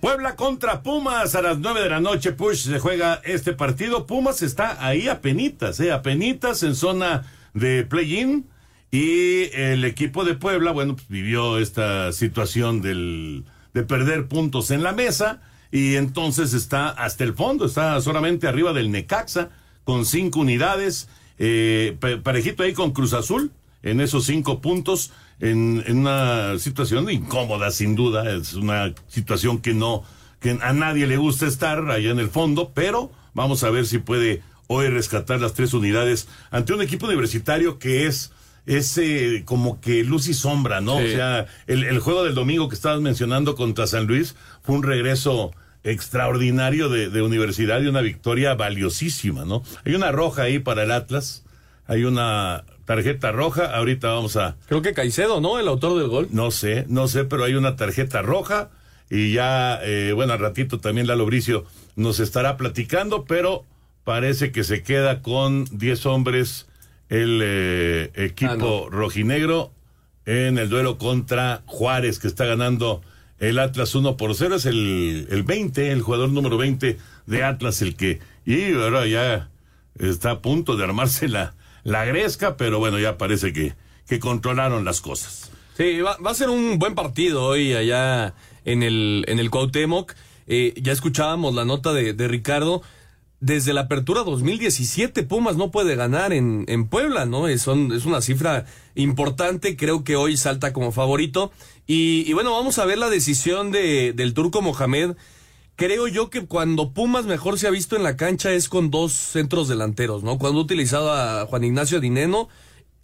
[0.00, 2.32] Puebla contra Pumas a las 9 de la noche.
[2.32, 4.08] Push se juega este partido.
[4.08, 8.44] Pumas está ahí a penitas, eh, a penitas en zona de play-in.
[8.90, 14.82] Y el equipo de Puebla, bueno, pues vivió esta situación del, de perder puntos en
[14.82, 15.42] la mesa.
[15.70, 19.50] Y entonces está hasta el fondo, está solamente arriba del Necaxa,
[19.84, 21.08] con cinco unidades.
[21.38, 23.50] eh, pa- parejito ahí con Cruz Azul.
[23.82, 28.34] en esos cinco puntos en, en una situación incómoda, sin duda.
[28.34, 30.02] Es una situación que no,
[30.40, 33.98] que a nadie le gusta estar allá en el fondo, pero vamos a ver si
[33.98, 38.32] puede hoy rescatar las tres unidades ante un equipo universitario que es
[38.68, 40.96] ese como que luz y sombra, ¿no?
[40.96, 44.82] O sea, el, el, juego del domingo que estabas mencionando contra San Luis fue un
[44.82, 45.52] regreso
[45.84, 49.62] extraordinario de, de, universidad y una victoria valiosísima, ¿no?
[49.86, 51.44] Hay una roja ahí para el Atlas,
[51.86, 54.56] hay una tarjeta roja, ahorita vamos a...
[54.66, 55.58] Creo que Caicedo, ¿no?
[55.58, 56.28] El autor del gol.
[56.30, 58.70] No sé, no sé, pero hay una tarjeta roja
[59.10, 61.64] y ya, eh, bueno, al ratito también Lalo Bricio
[61.96, 63.64] nos estará platicando, pero
[64.04, 66.67] parece que se queda con 10 hombres
[67.08, 68.90] el eh, equipo ah, no.
[68.90, 69.72] rojinegro
[70.26, 73.02] en el duelo contra Juárez, que está ganando
[73.38, 74.56] el Atlas 1 por 0.
[74.56, 78.20] Es el, el 20, el jugador número 20 de Atlas, el que.
[78.44, 79.48] Y ahora ya
[79.98, 83.74] está a punto de armarse la, la gresca, pero bueno, ya parece que,
[84.06, 85.50] que controlaron las cosas.
[85.76, 90.14] Sí, va, va, a ser un buen partido hoy allá en el, en el Cuauhtémoc.
[90.46, 92.82] Eh, ya escuchábamos la nota de, de Ricardo
[93.40, 97.46] desde la apertura 2017 Pumas no puede ganar en, en Puebla, ¿no?
[97.46, 101.52] Es, son, es una cifra importante, creo que hoy salta como favorito.
[101.86, 105.12] Y, bueno, vamos a ver la decisión de, del turco Mohamed.
[105.76, 109.12] Creo yo que cuando Pumas mejor se ha visto en la cancha es con dos
[109.12, 110.36] centros delanteros, ¿no?
[110.38, 112.48] Cuando ha utilizado a Juan Ignacio Dineno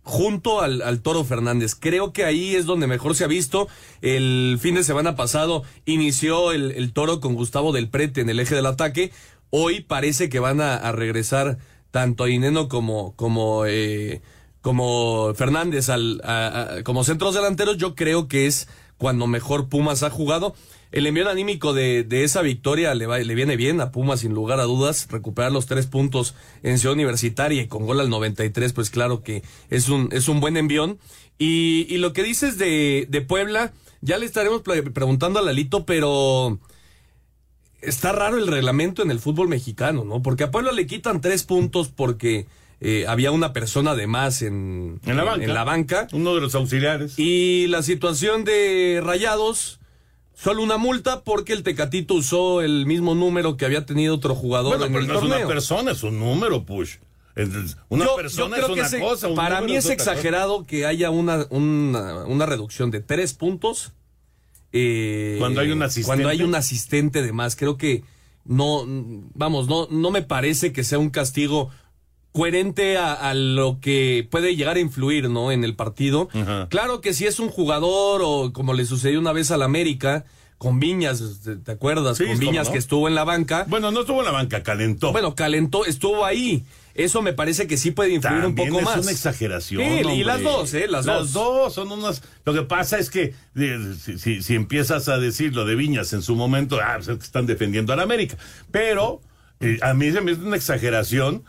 [0.03, 1.75] junto al, al Toro Fernández.
[1.75, 3.69] Creo que ahí es donde mejor se ha visto.
[4.03, 8.41] El fin de semana pasado inició el, el Toro con Gustavo del Prete en el
[8.41, 9.13] eje del ataque
[9.57, 11.59] Hoy parece que van a, regresar
[11.93, 14.21] tanto Ineno como, como, eh,
[14.63, 16.21] como Fernández al,
[16.83, 17.77] como centros delanteros.
[17.77, 18.67] Yo creo que es
[18.99, 20.57] cuando mejor Pumas ha jugado.
[20.91, 24.35] El envío anímico de, de esa victoria le, va, le viene bien a Pumas, sin
[24.35, 25.07] lugar a dudas.
[25.09, 29.45] Recuperar los tres puntos en Ciudad Universitaria y con gol al 93, pues claro que
[29.71, 30.99] es un, es un buen envión.
[31.39, 36.59] Y, y lo que dices de, de Puebla, ya le estaremos preguntando a Lalito, pero
[37.87, 40.23] está raro el reglamento en el fútbol mexicano, ¿no?
[40.23, 42.47] Porque a Puebla le quitan tres puntos porque
[42.81, 46.07] eh, había una persona de más en, en, la banca, en la banca.
[46.13, 47.19] Uno de los auxiliares.
[47.19, 49.81] Y la situación de Rayados,
[50.35, 54.79] solo una multa porque el Tecatito usó el mismo número que había tenido otro jugador
[54.79, 55.35] bueno, en pero el no torneo.
[55.37, 56.97] es una persona, es un número, Push.
[57.89, 59.29] Una yo, persona yo es una que cosa.
[59.29, 60.67] Un para mí es, es exagerado cosa.
[60.69, 63.93] que haya una, una, una reducción de tres puntos.
[64.77, 66.07] Eh, cuando hay un asistente.
[66.07, 67.55] Cuando hay un asistente de más.
[67.55, 68.03] Creo que
[68.45, 68.85] no,
[69.35, 71.71] vamos, no, no me parece que sea un castigo
[72.33, 75.53] coherente a, a, lo que puede llegar a influir, ¿no?
[75.53, 76.29] En el partido.
[76.69, 80.25] Claro que si es un jugador o como le sucedió una vez al América,
[80.59, 81.23] con Viñas,
[81.65, 82.17] ¿te acuerdas?
[82.17, 82.73] Sí, con Viñas no?
[82.73, 83.67] que estuvo en la banca.
[83.69, 85.13] Bueno, no estuvo en la banca, calentó.
[85.13, 86.65] Bueno, calentó, estuvo ahí.
[86.95, 89.03] Eso me parece que sí puede influir También un poco es más.
[89.03, 89.83] una exageración.
[89.83, 90.15] Sí, hombre.
[90.15, 90.87] y las dos, ¿eh?
[90.89, 91.75] Las, las dos.
[91.75, 92.23] son unas.
[92.45, 96.13] Lo que pasa es que eh, si, si, si, empiezas a decir lo de Viñas
[96.13, 98.37] en su momento, ah, pues es están defendiendo a la América.
[98.71, 99.21] Pero
[99.61, 101.45] eh, a mí se me hace una exageración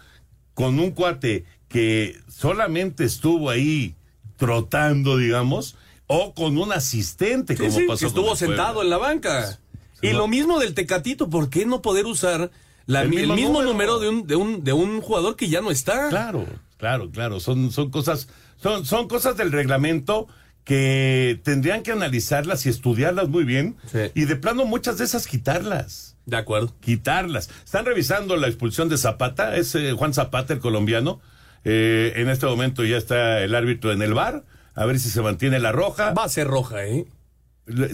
[0.55, 3.95] con un cuate que solamente estuvo ahí
[4.37, 5.75] trotando, digamos,
[6.07, 7.99] o con un asistente, Sí, como sí, pasó.
[7.99, 9.59] que estuvo sentado en la banca.
[10.01, 10.19] Sí, y no.
[10.19, 12.51] lo mismo del Tecatito, ¿por qué no poder usar
[12.85, 13.63] la- El el, mismo número.
[13.71, 16.09] número, de, un, de, un, de un jugador que ya no está?
[16.09, 16.45] Claro,
[16.77, 17.39] claro, claro.
[17.39, 20.27] Son, son cosas, son, son cosas del reglamento
[20.63, 23.77] que tendrían que analizarlas y estudiarlas muy bien.
[24.15, 26.17] Y de plano muchas de esas quitarlas.
[26.25, 26.73] De acuerdo.
[26.81, 27.49] Quitarlas.
[27.63, 31.21] Están revisando la expulsión de Zapata, es eh, Juan Zapata, el colombiano.
[31.63, 34.43] Eh, en este momento ya está el árbitro en el bar.
[34.73, 36.13] A ver si se mantiene la roja.
[36.13, 37.05] Va a ser roja, ¿eh?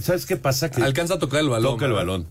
[0.01, 0.71] ¿Sabes qué pasa?
[0.71, 1.73] Que Alcanza a tocar el balón.
[1.73, 2.27] toca el balón.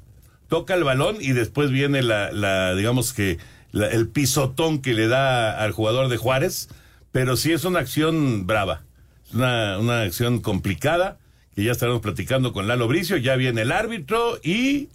[0.50, 3.38] Toca el balón y después viene la, la digamos que,
[3.72, 6.68] la- el pisotón que le da al jugador de Juárez.
[7.12, 8.82] Pero sí es una acción brava.
[9.26, 11.16] Es una, una acción complicada
[11.54, 13.16] que ya estaremos platicando con Lalo Bricio.
[13.16, 14.88] Ya viene el árbitro y.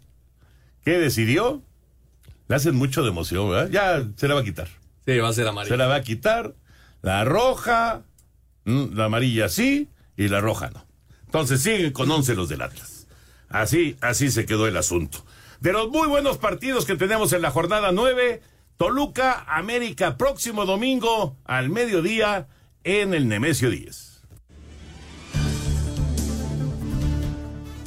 [0.84, 1.64] ¿Qué decidió?
[2.48, 3.70] Le hacen mucho de emoción, ¿verdad?
[3.72, 4.68] Ya se la va a quitar.
[5.06, 5.74] Sí, va a ser amarilla.
[5.74, 6.54] Se la va a quitar.
[7.02, 8.04] La roja,
[8.66, 10.86] mm, la amarilla sí y la roja no.
[11.26, 13.08] Entonces siguen con 11 los del Atlas.
[13.50, 15.26] Así, así se quedó el asunto.
[15.60, 18.42] De los muy buenos partidos que tenemos en la jornada 9,
[18.78, 22.48] Toluca, América, próximo domingo al mediodía
[22.84, 24.16] en el Nemesio 10.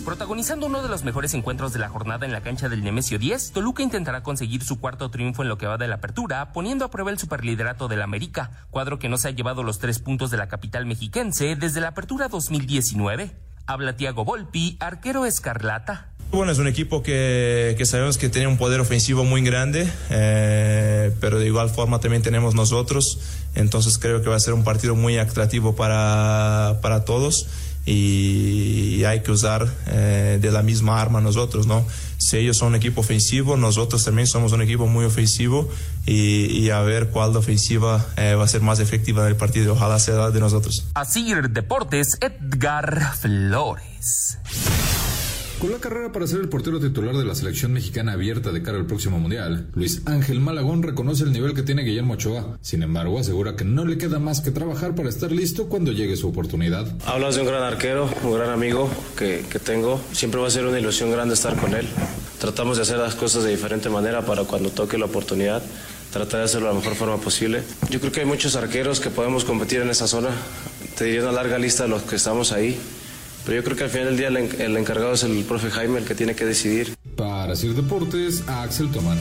[0.08, 3.52] Protagonizando uno de los mejores encuentros de la jornada en la cancha del Nemesio 10,
[3.52, 6.90] Toluca intentará conseguir su cuarto triunfo en lo que va de la apertura, poniendo a
[6.90, 10.38] prueba el superliderato del América, cuadro que no se ha llevado los tres puntos de
[10.38, 13.36] la capital mexiquense desde la apertura 2019.
[13.66, 16.14] Habla Tiago Volpi, arquero escarlata.
[16.30, 21.10] Bueno, es un equipo que, que sabemos que tiene un poder ofensivo muy grande, eh,
[21.20, 23.18] pero de igual forma también tenemos nosotros,
[23.54, 27.46] entonces creo que va a ser un partido muy atractivo para, para todos
[27.86, 31.86] y, hay que usar eh, de la misma arma nosotros, ¿no?
[32.18, 35.68] Si ellos son un equipo ofensivo, nosotros también somos un equipo muy ofensivo
[36.04, 39.72] y, y a ver cuál ofensiva eh, va a ser más efectiva en el partido.
[39.72, 40.84] Ojalá sea de nosotros.
[40.94, 44.38] Así Deportes, Edgar Flores.
[45.58, 48.78] Con la carrera para ser el portero titular de la selección mexicana abierta de cara
[48.78, 52.56] al próximo mundial, Luis Ángel Malagón reconoce el nivel que tiene Guillermo Ochoa.
[52.60, 56.16] Sin embargo, asegura que no le queda más que trabajar para estar listo cuando llegue
[56.16, 56.86] su oportunidad.
[57.04, 60.00] Hablas de un gran arquero, un gran amigo que, que tengo.
[60.12, 61.88] Siempre va a ser una ilusión grande estar con él.
[62.38, 65.60] Tratamos de hacer las cosas de diferente manera para cuando toque la oportunidad
[66.12, 67.62] tratar de hacerlo de la mejor forma posible.
[67.90, 70.30] Yo creo que hay muchos arqueros que podemos competir en esa zona.
[70.96, 72.78] Te diría una larga lista de los que estamos ahí.
[73.48, 76.04] Pero yo creo que al final del día el, encargado es el profe Jaime, el
[76.04, 76.94] que tiene que decidir.
[77.16, 79.18] Para Sir Deportes, Axel Tomán.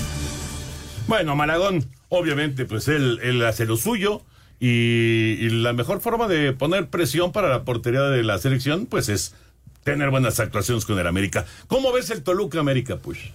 [1.08, 4.22] Bueno, Malagón, obviamente, pues él, él hace lo suyo.
[4.60, 9.34] Y, la mejor forma de poner presión para la portería de la selección, pues es
[9.86, 11.46] tener buenas actuaciones con el América.
[11.68, 13.30] ¿Cómo ves el Toluca América, Push?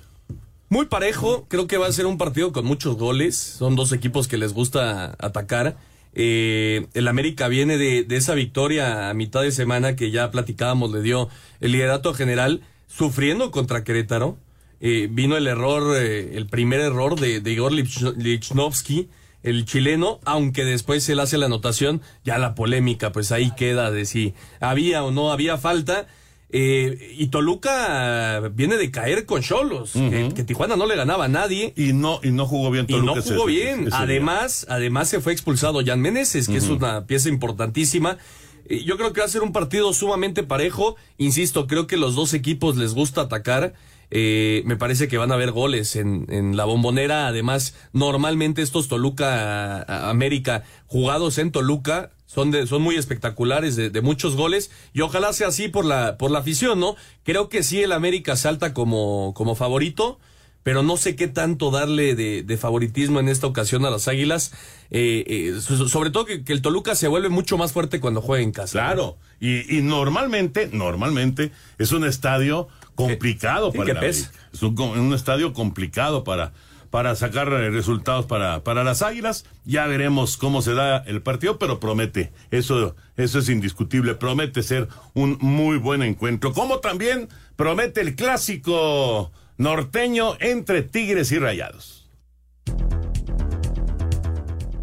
[0.69, 3.39] Muy parejo, creo que va a ser un partido con muchos goles.
[3.39, 5.75] Son dos equipos que les gusta atacar.
[6.14, 11.03] Eh, el América viene de, esa victoria a mitad de semana que ya platicábamos, le
[11.03, 11.29] dio
[11.61, 14.37] el liderato general, sufriendo contra Querétaro.
[14.81, 19.09] Eh, vino el error, eh, el primer error de, Igor Lichnowsky,
[19.42, 24.05] el chileno, aunque después él hace la anotación, ya la polémica, pues ahí queda de
[24.05, 26.07] si había o no había falta.
[26.55, 31.73] Eh, y Toluca viene de caer con Cholos, que, Tijuana no le ganaba a nadie.
[31.77, 33.12] Y no, y no jugó bien Toluca.
[33.12, 33.88] Y no jugó bien.
[33.91, 38.19] además, además se fue expulsado Jan Meneses, que es una pieza importantísima.
[38.67, 40.97] Eh, yo creo que va a ser un partido sumamente parejo.
[41.17, 43.73] Insisto, creo que los dos equipos les gusta atacar.
[44.11, 47.29] Eh, me parece que van a haber goles en, en la bombonera.
[47.29, 54.37] Además, normalmente estos Toluca América jugados en Toluca son de, son muy espectaculares de, muchos
[54.37, 57.92] goles y ojalá sea así por la por la afición no creo que sí el
[57.92, 60.18] América salta como como favorito
[60.62, 64.53] pero no sé qué tanto darle de, favoritismo en esta ocasión a las Águilas
[64.90, 68.53] eh, eh, sobre todo que, el Toluca se vuelve mucho más fuerte cuando juega en
[68.53, 68.73] casa.
[68.73, 74.31] Claro y, y normalmente normalmente es un estadio complicado para el América.
[74.53, 76.53] es un, un estadio complicado para
[76.93, 79.47] para sacar resultados para, para las Águilas.
[79.65, 84.89] Ya veremos cómo se da el partido, pero promete, eso, eso es indiscutible, promete ser
[85.15, 86.53] un muy buen encuentro.
[86.53, 92.11] Como también promete el clásico norteño entre Tigres y Rayados.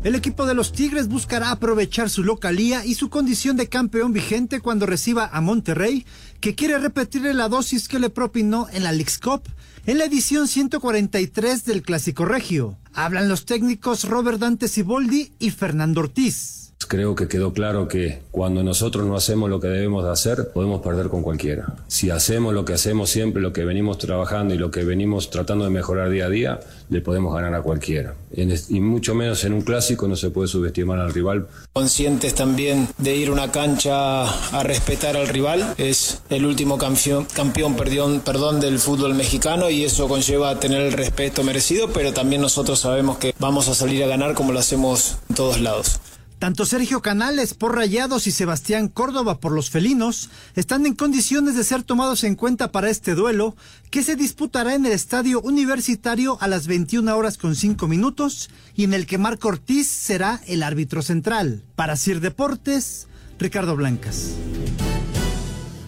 [0.01, 4.61] El equipo de los Tigres buscará aprovechar su localía y su condición de campeón vigente
[4.61, 6.05] cuando reciba a Monterrey,
[6.39, 9.43] que quiere repetirle la dosis que le propinó en la Leagues Cup
[9.85, 12.77] en la edición 143 del Clásico Regio.
[12.93, 16.58] Hablan los técnicos Robert Dante Siboldi y Fernando Ortiz.
[16.89, 20.81] Creo que quedó claro que cuando nosotros no hacemos lo que debemos de hacer, podemos
[20.81, 21.75] perder con cualquiera.
[21.87, 25.65] Si hacemos lo que hacemos siempre, lo que venimos trabajando y lo que venimos tratando
[25.65, 28.15] de mejorar día a día, le podemos ganar a cualquiera.
[28.35, 31.47] Y mucho menos en un clásico no se puede subestimar al rival.
[31.73, 35.75] Conscientes también de ir a una cancha a respetar al rival.
[35.77, 40.93] Es el último campeón, campeón perdón, perdón, del fútbol mexicano y eso conlleva tener el
[40.93, 45.17] respeto merecido, pero también nosotros sabemos que vamos a salir a ganar como lo hacemos
[45.29, 45.99] en todos lados.
[46.39, 51.65] Tanto Sergio Canales por Rayados y Sebastián Córdoba por los Felinos están en condiciones de
[51.65, 53.57] ser tomados en cuenta para este duelo
[53.91, 58.85] que se disputará en el Estadio Universitario a las 21 horas con 5 minutos y
[58.85, 61.61] en el que Marco Ortiz será el árbitro central.
[61.75, 64.31] Para Sir Deportes, Ricardo Blancas.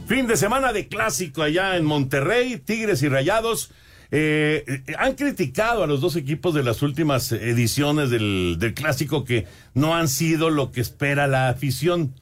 [0.05, 3.71] Fin de semana de clásico allá en Monterrey, Tigres y Rayados.
[4.13, 9.23] Eh, eh, han criticado a los dos equipos de las últimas ediciones del, del clásico
[9.23, 12.13] que no han sido lo que espera la afición.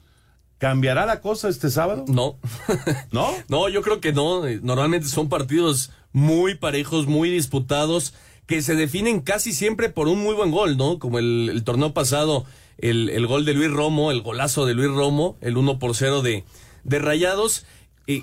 [0.60, 2.06] ¿Cambiará la cosa este sábado?
[2.08, 2.38] No.
[3.12, 3.30] ¿No?
[3.48, 4.44] No, yo creo que no.
[4.62, 8.14] Normalmente son partidos muy parejos, muy disputados,
[8.46, 11.00] que se definen casi siempre por un muy buen gol, ¿no?
[11.00, 12.46] Como el, el torneo pasado,
[12.78, 16.22] el, el, gol de Luis Romo, el golazo de Luis Romo, el 1 por 0
[16.22, 16.44] de,
[16.84, 17.66] de Rayados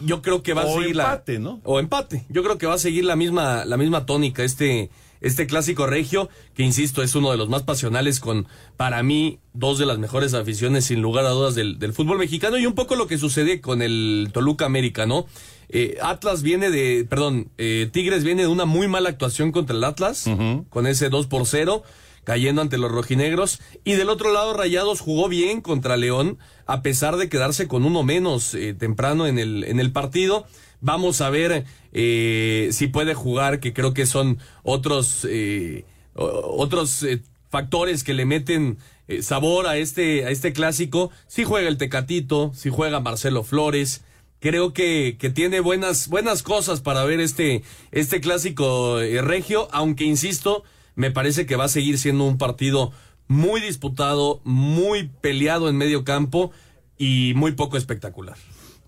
[0.04, 1.60] yo creo que va a seguir empate, ¿no?
[1.64, 2.24] O empate.
[2.28, 6.28] Yo creo que va a seguir la misma, la misma tónica este, este clásico regio,
[6.54, 10.34] que insisto, es uno de los más pasionales con, para mí, dos de las mejores
[10.34, 13.60] aficiones, sin lugar a dudas, del, del fútbol mexicano, y un poco lo que sucede
[13.60, 15.26] con el Toluca América, ¿no?
[15.68, 19.84] Eh, Atlas viene de, perdón, eh, Tigres viene de una muy mala actuación contra el
[19.84, 20.28] Atlas,
[20.70, 21.82] con ese 2 por 0
[22.26, 23.60] cayendo ante los rojinegros.
[23.84, 28.02] Y del otro lado, Rayados jugó bien contra León, a pesar de quedarse con uno
[28.02, 30.44] menos eh, temprano en el, en el partido.
[30.80, 37.22] Vamos a ver eh, si puede jugar, que creo que son otros, eh, otros eh,
[37.48, 41.12] factores que le meten eh, sabor a este, a este clásico.
[41.28, 44.02] Si juega el Tecatito, si juega Marcelo Flores.
[44.40, 50.62] Creo que, que tiene buenas, buenas cosas para ver este, este clásico regio, aunque insisto,
[50.96, 52.92] me parece que va a seguir siendo un partido
[53.28, 56.50] muy disputado, muy peleado en medio campo
[56.98, 58.36] y muy poco espectacular.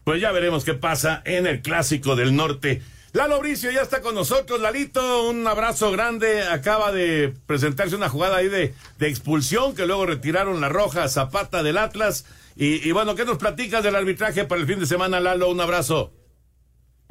[0.04, 2.82] Pues ya veremos qué pasa en el clásico del norte.
[3.12, 4.60] Lalo Bricio ya está con nosotros.
[4.60, 6.42] Lalito, un abrazo grande.
[6.42, 11.78] Acaba de presentarse una jugada ahí de, expulsión que luego retiraron la roja Zapata del
[11.78, 12.24] Atlas.
[12.56, 15.50] Y, y, bueno, ¿qué nos platicas del arbitraje para el fin de semana, Lalo?
[15.50, 16.12] Un abrazo.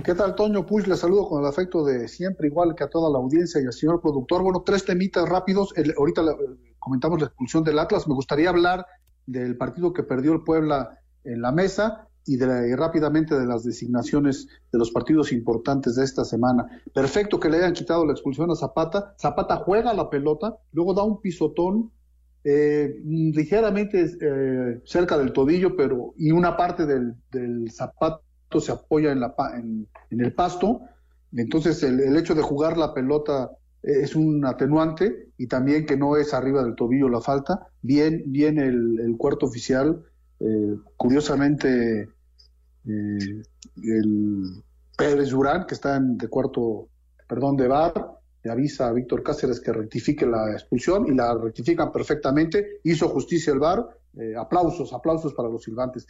[0.03, 0.85] ¿Qué tal, Toño Push?
[0.85, 3.73] Le saludo con el afecto de siempre, igual que a toda la audiencia y al
[3.73, 4.43] señor productor.
[4.43, 5.73] Bueno, tres temitas rápidos.
[5.75, 6.35] El, ahorita la,
[6.77, 8.07] comentamos la expulsión del Atlas.
[8.07, 8.85] Me gustaría hablar
[9.25, 13.63] del partido que perdió el Puebla en la mesa y, de, y, rápidamente de las
[13.63, 16.65] designaciones de los partidos importantes de esta semana.
[16.93, 19.15] Perfecto que le hayan quitado la expulsión a Zapata.
[19.19, 21.91] Zapata juega la pelota, luego da un pisotón
[22.43, 28.26] eh, ligeramente eh, cerca del tobillo, pero y una parte del, del zapato
[28.59, 30.81] se apoya en, el pasto.
[31.33, 33.51] Entonces el, hecho de jugar la pelota
[33.83, 37.67] es un atenuante y también que no es arriba del tobillo la falta.
[37.81, 40.03] Bien, bien el, cuarto oficial,
[40.39, 42.09] eh, curiosamente
[42.85, 43.43] eh,
[43.83, 44.63] el
[44.97, 46.89] Pérez Durán, que está en, de cuarto,
[47.27, 51.91] perdón, de bar, le avisa a Víctor Cáceres que rectifique la expulsión y la rectifican
[51.91, 52.79] perfectamente.
[52.83, 53.85] Hizo justicia el bar.
[54.20, 56.07] Eh, aplausos, aplausos para los silbantes.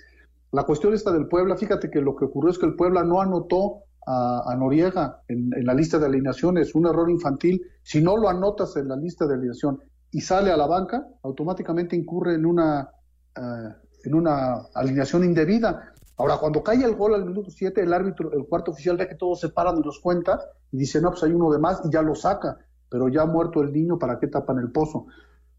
[0.51, 1.57] La cuestión está del Puebla.
[1.57, 5.65] Fíjate que lo que ocurrió es que el Puebla no anotó a, Noriega en, en,
[5.65, 6.73] la lista de alineaciones.
[6.73, 7.61] Un error infantil.
[7.83, 9.81] Si no lo anotas en la lista de alineación
[10.11, 12.89] y sale a la banca, automáticamente incurre en una,
[13.37, 13.69] uh,
[14.03, 15.93] en una alineación indebida.
[16.17, 19.15] Ahora, cuando cae el gol al minuto 7, el árbitro, el cuarto oficial ve que
[19.15, 20.39] todos se paran y los cuenta
[20.71, 22.57] y dice, no, pues hay uno de más y ya lo saca,
[22.89, 25.05] pero ya ha muerto el niño, ¿para qué tapan el pozo?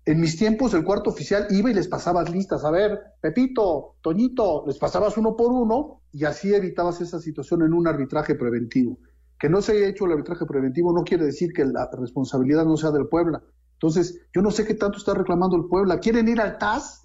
[0.08, 4.64] En mis tiempos, el cuarto oficial iba y les pasabas listas, a ver, Pepito, Toñito,
[4.66, 8.96] les pasabas uno por uno y así evitabas esa situación en un arbitraje preventivo.
[9.38, 12.78] Que no se haya hecho el arbitraje preventivo no quiere decir que la responsabilidad no
[12.78, 13.42] sea del Puebla.
[13.74, 16.00] Entonces, yo no sé qué tanto está reclamando el Puebla.
[16.00, 17.04] ¿Quieren ir al TAS?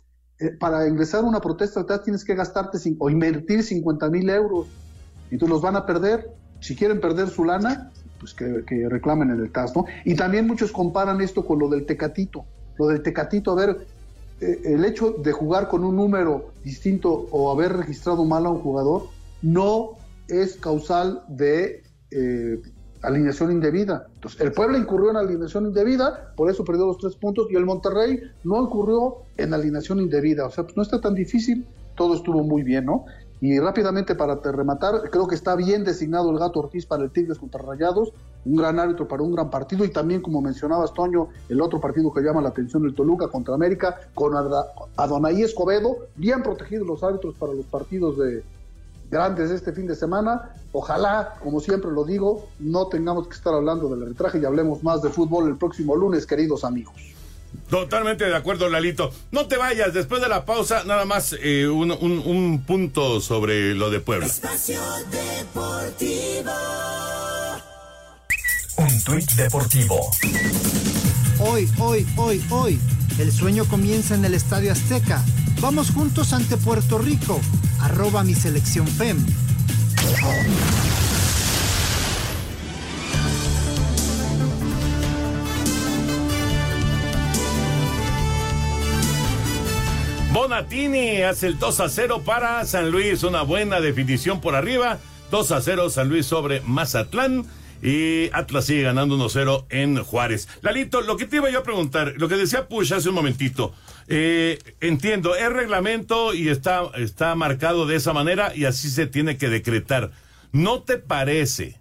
[0.60, 4.68] para ingresar una protesta al TAS tienes que gastarte o invertir 50 mil euros.
[5.30, 6.32] Entonces los van a perder.
[6.62, 9.84] Si quieren perder su lana, pues que, que, reclamen en el TAS, ¿no?
[10.06, 12.46] Y también muchos comparan esto con lo del Tecatito.
[12.78, 13.88] Lo del Tecatito, a ver,
[14.42, 18.60] eh, el hecho de jugar con un número distinto o haber registrado mal a un
[18.60, 19.04] jugador
[19.42, 19.98] no
[20.28, 22.62] es causal de eh,
[23.02, 24.08] alineación indebida.
[24.16, 27.66] Entonces, el Puebla incurrió en alineación indebida, por eso perdió los tres puntos, y el
[27.66, 30.46] Monterrey no incurrió en alineación indebida.
[30.46, 31.66] O sea, pues no está tan difícil,
[31.96, 33.06] todo estuvo muy bien, ¿no?
[33.44, 37.38] Y rápidamente para rematar, creo que está bien designado el Gato Ortiz para el Tigres
[37.38, 38.14] contra Rayados,
[38.46, 42.14] un gran árbitro para un gran partido, y también, como mencionabas, Toño, el otro partido
[42.14, 44.32] que llama la atención, el Toluca contra América, con
[44.96, 48.46] Adonai Escobedo, bien protegidos los árbitros para los partidos de,
[49.12, 50.54] grandes este fin de semana.
[50.72, 55.02] Ojalá, como siempre lo digo, no tengamos que estar hablando del arbitraje y hablemos más
[55.02, 57.13] de fútbol el próximo lunes, queridos amigos.
[57.70, 59.12] Totalmente de acuerdo, Lalito.
[59.32, 63.74] No te vayas, después de la pausa, nada más eh, un, un, un, punto sobre
[63.74, 64.28] lo de Puebla.
[64.28, 64.80] Espacio
[65.10, 66.52] Deportivo.
[68.78, 70.12] Un tuit deportivo.
[71.40, 72.80] Hoy, hoy, hoy, hoy,
[73.20, 75.24] el sueño comienza en el Estadio Azteca.
[75.62, 77.40] Vamos juntos ante Puerto Rico.
[77.80, 79.18] Arroba mi selección FEM.
[90.34, 93.22] Bonatini hace el 2 a 0 para San Luis.
[93.22, 94.98] Una buena definición por arriba.
[95.30, 97.46] 2 a 0 San Luis sobre Mazatlán.
[97.84, 100.48] Y Atlas sigue ganando 1-0 en Juárez.
[100.64, 103.76] Lalito, lo que te iba yo a preguntar, lo que decía Push hace un momentito.
[104.08, 109.38] Eh, entiendo, es reglamento y está, está marcado de esa manera y así se tiene
[109.38, 110.12] que decretar.
[110.52, 111.80] ¿No te parece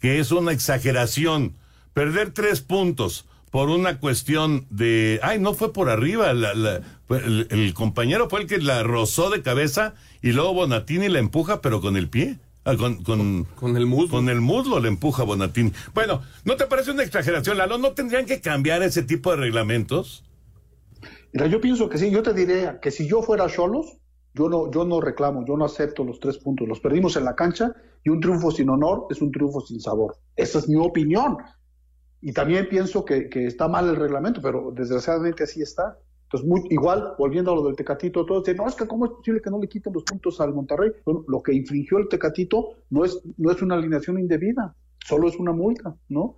[0.00, 1.56] que es una exageración
[1.92, 6.80] perder tres puntos por una cuestión de, ay, no fue por arriba, la, la,
[7.10, 11.60] el, el, compañero fue el que la rozó de cabeza y luego Bonatini la empuja
[11.60, 12.38] pero con el pie?
[12.64, 14.10] Ah, con, con, con, el muslo.
[14.10, 15.72] Con el muslo le empuja Bonatini.
[15.94, 17.78] Bueno, ¿no te parece una exageración, Lalo?
[17.78, 20.24] ¿No tendrían que cambiar ese tipo de reglamentos?
[21.32, 22.10] Mira, yo pienso que sí.
[22.10, 23.96] Yo te diré que si yo fuera Cholos,
[24.34, 26.68] yo no, yo no reclamo, yo no acepto los tres puntos.
[26.68, 27.72] Los perdimos en la cancha
[28.04, 30.16] y un triunfo sin honor es un triunfo sin sabor.
[30.36, 31.38] Esa es mi opinión.
[32.20, 35.98] Y también pienso que, que está mal el reglamento, pero desgraciadamente así está.
[36.32, 39.42] Entonces, igual, volviendo a lo del Tecatito, todos dicen, no, es que cómo es posible
[39.42, 40.92] que no le quiten los puntos al Monterrey.
[41.04, 45.36] Bueno, lo que infringió el Tecatito no es, no es una alineación indebida, solo es
[45.36, 46.36] una multa, ¿no?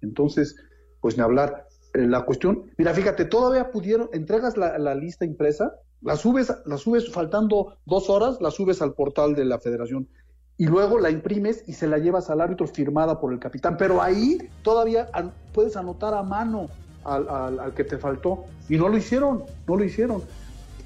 [0.00, 0.56] Entonces,
[1.00, 1.66] pues ni hablar.
[1.92, 6.78] Eh, la cuestión, mira, fíjate, todavía pudieron, entregas la, la lista impresa, la subes, la
[6.78, 10.08] subes faltando dos horas, la subes al portal de la federación
[10.56, 13.76] y luego la imprimes y se la llevas al árbitro firmada por el capitán.
[13.76, 15.08] Pero ahí todavía
[15.52, 16.68] puedes anotar a mano
[17.04, 18.44] al, que te faltó.
[18.68, 20.22] Y no lo hicieron, no lo hicieron.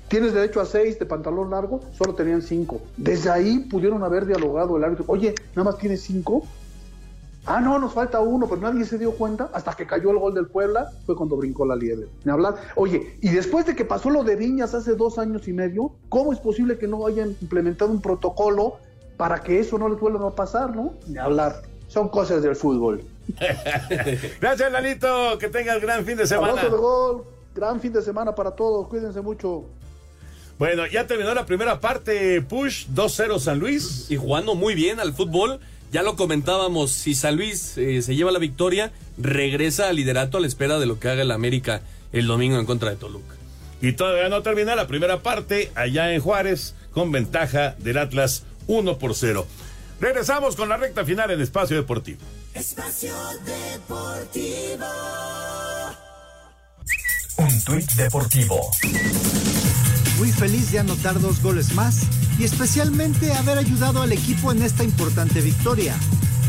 [0.08, 2.80] Tienes derecho a seis de pantalón largo, solo tenían cinco.
[2.96, 5.04] Desde ahí pudieron haber dialogado el árbitro.
[5.08, 6.44] Oye, ¿nada más tienes cinco?
[7.50, 10.34] Ah, no, nos falta uno, pero nadie se dio cuenta hasta que cayó el gol
[10.34, 12.08] del Puebla, fue cuando brincó la liebre.
[12.24, 12.56] Ni hablar.
[12.76, 16.32] Oye, y después de que pasó lo de Viñas hace dos años y medio, ¿cómo
[16.32, 18.76] es posible que no hayan implementado un protocolo
[19.16, 20.94] para que eso no les vuelva a pasar, no?
[21.06, 21.62] Ni hablar.
[21.86, 23.02] Son cosas del fútbol.
[24.41, 25.39] Gracias, Lalito.
[25.39, 26.53] Que tengas gran fin de semana.
[26.53, 27.24] Abrazo de gol,
[27.55, 29.64] gran fin de semana para todos, cuídense mucho.
[30.59, 32.43] Bueno, ya terminó la primera parte.
[32.43, 34.11] Push 2-0 San Luis.
[34.11, 35.61] Y jugando muy bien al fútbol.
[35.93, 40.41] Ya lo comentábamos, si San Luis eh, se lleva la victoria, regresa al liderato a
[40.41, 41.81] la espera de lo que haga el América
[42.12, 43.35] el domingo en contra de Toluca.
[43.81, 48.99] Y todavía no termina la primera parte allá en Juárez con ventaja del Atlas 1
[48.99, 49.47] por 0.
[50.01, 52.20] Regresamos con la recta final en Espacio Deportivo.
[52.55, 54.86] Espacio Deportivo.
[57.36, 58.70] Un tuit deportivo.
[60.18, 62.03] Muy feliz de anotar dos goles más
[62.38, 65.94] y especialmente haber ayudado al equipo en esta importante victoria.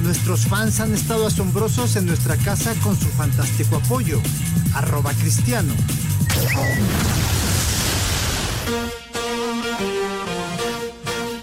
[0.02, 4.20] Nuestros fans han estado asombrosos en nuestra casa con su fantástico apoyo.
[4.74, 5.74] Arroba Cristiano.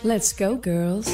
[0.02, 1.08] Let's go, girls.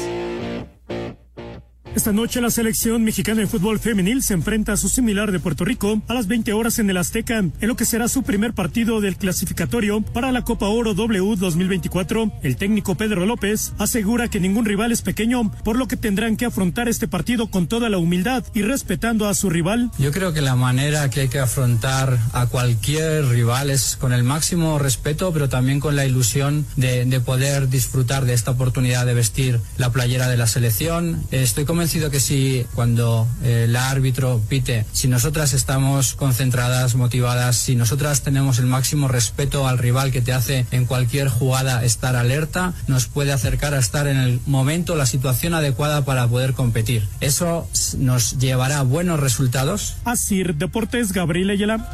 [1.95, 5.63] Esta noche la selección mexicana de fútbol femenil se enfrenta a su similar de Puerto
[5.63, 8.99] Rico a las 20 horas en el Azteca, en lo que será su primer partido
[8.99, 12.31] del clasificatorio para la Copa Oro W 2024.
[12.41, 16.45] El técnico Pedro López asegura que ningún rival es pequeño, por lo que tendrán que
[16.45, 19.91] afrontar este partido con toda la humildad y respetando a su rival.
[19.99, 24.23] Yo creo que la manera que hay que afrontar a cualquier rival es con el
[24.23, 29.13] máximo respeto, pero también con la ilusión de, de poder disfrutar de esta oportunidad de
[29.13, 31.23] vestir la playera de la selección.
[31.29, 37.75] Estoy convencido que si cuando eh, el árbitro pite, si nosotras estamos concentradas, motivadas, si
[37.75, 42.73] nosotras tenemos el máximo respeto al rival que te hace en cualquier jugada estar alerta,
[42.87, 47.05] nos puede acercar a estar en el momento, la situación adecuada para poder competir.
[47.19, 47.67] Eso
[47.97, 49.97] nos llevará a buenos resultados.
[50.05, 51.85] Así, Deportes Gabriel Ayala.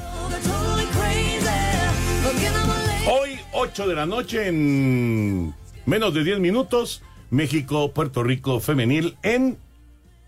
[3.09, 5.55] Hoy, 8 de la noche, en
[5.87, 9.57] menos de 10 minutos, México, Puerto Rico femenil en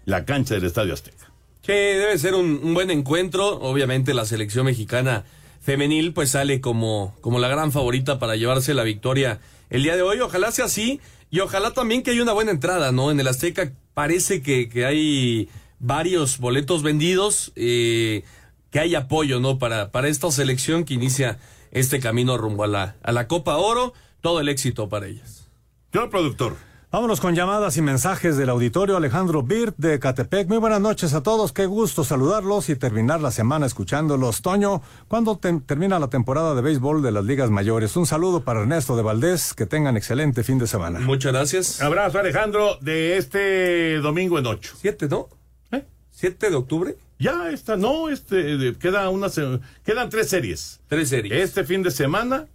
[0.06, 1.32] la cancha del Estadio Azteca.
[1.62, 3.60] Que debe ser un, un buen encuentro.
[3.62, 5.26] Obviamente la selección mexicana
[5.62, 9.40] femenil pues sale como, como la gran favorita para llevarse la victoria
[9.70, 10.20] el día de hoy.
[10.20, 11.00] Ojalá sea así
[11.30, 13.12] y ojalá también que haya una buena entrada, ¿no?
[13.12, 15.50] En el Azteca parece que, que hay
[15.80, 18.24] varios boletos vendidos, eh,
[18.72, 19.60] que hay apoyo, ¿no?
[19.60, 21.40] Para, para esta selección que inicia
[21.72, 23.94] este camino rumbo a la, a la Copa Oro.
[24.22, 25.48] Todo el éxito para ellas.
[25.92, 26.58] Yo, productor.
[26.92, 30.50] Vámonos con llamadas y mensajes del auditorio Alejandro Birt de Catepec.
[30.50, 34.42] Muy buenas noches a todos, qué gusto saludarlos y terminar la semana escuchándolos.
[34.42, 37.96] Toño, ¿cuándo te- termina la temporada de béisbol de las ligas mayores?
[37.96, 41.00] Un saludo para Ernesto de Valdés, que tengan excelente fin de semana.
[41.00, 41.82] Muchas gracias.
[41.82, 44.74] Abrazo, Alejandro, de este domingo en 8.
[44.82, 45.30] Siete, ¿no?
[45.72, 45.86] ¿Eh?
[46.14, 46.98] ¿7 de octubre?
[47.20, 50.82] Ya está, no, este, queda una, se- quedan tres series.
[50.90, 51.42] Tres series.
[51.42, 52.48] Este fin de semana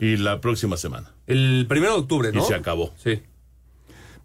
[0.00, 1.12] y la próxima semana.
[1.28, 2.42] El primero de octubre, ¿no?
[2.42, 2.92] Y se acabó.
[2.96, 3.22] Sí.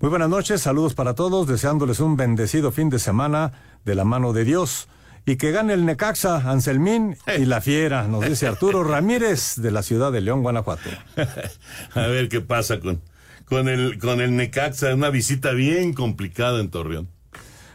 [0.02, 3.52] Muy buenas noches, saludos para todos, deseándoles un bendecido fin de semana
[3.84, 4.88] de la mano de Dios.
[5.26, 9.84] Y que gane el Necaxa, Anselmín y la Fiera, nos dice Arturo Ramírez de la
[9.84, 10.90] ciudad de León, Guanajuato.
[11.96, 13.02] A ver qué pasa con,
[13.44, 17.10] con, el, con el Necaxa, una visita bien complicada en Torreón.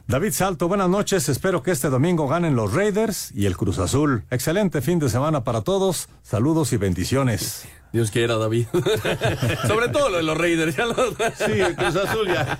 [0.06, 1.28] David Salto, buenas noches.
[1.30, 4.24] Espero que este domingo ganen los Raiders y el Cruz Azul.
[4.30, 6.08] Excelente fin de semana para todos.
[6.22, 7.66] Saludos y bendiciones.
[7.92, 8.66] Dios quiera, David.
[9.66, 10.76] Sobre todo lo de los Raiders.
[10.76, 10.94] Ya lo...
[10.94, 12.58] Sí, el Cruz Azul ya.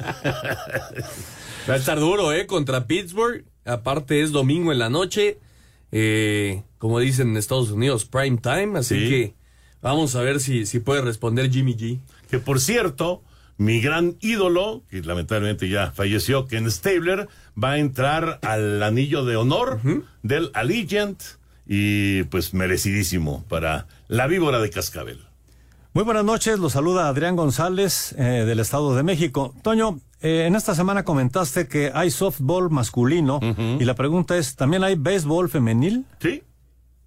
[1.69, 2.47] Va a estar duro, ¿eh?
[2.47, 3.45] Contra Pittsburgh.
[3.67, 5.39] Aparte es domingo en la noche.
[5.93, 8.79] Eh, como dicen en Estados Unidos, prime time.
[8.79, 9.09] Así Sí.
[9.11, 9.35] que
[9.83, 12.01] vamos a ver si, si puede responder Jimmy G.
[12.31, 13.23] Que por cierto,
[13.57, 17.29] mi gran ídolo, que lamentablemente ya falleció, Ken Stabler,
[17.63, 19.81] va a entrar al anillo de honor
[20.23, 21.23] del Allegiant
[21.67, 25.21] y pues merecidísimo para la víbora de cascabel.
[25.93, 29.55] Muy buenas noches, los saluda Adrián González eh, del Estado de México.
[29.63, 33.39] Toño, eh, en esta semana comentaste que hay softball masculino
[33.79, 36.05] y la pregunta es, ¿también hay béisbol femenil?
[36.19, 36.43] Sí,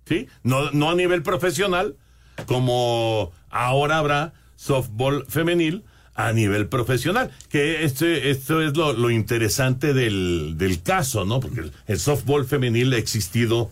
[0.06, 1.98] sí, no, no a nivel profesional,
[2.46, 5.84] como ahora habrá softball femenil
[6.18, 7.32] a nivel profesional.
[7.50, 11.40] Que este, esto es lo, lo interesante del, del caso, ¿no?
[11.40, 13.72] Porque el, el softball femenil ha existido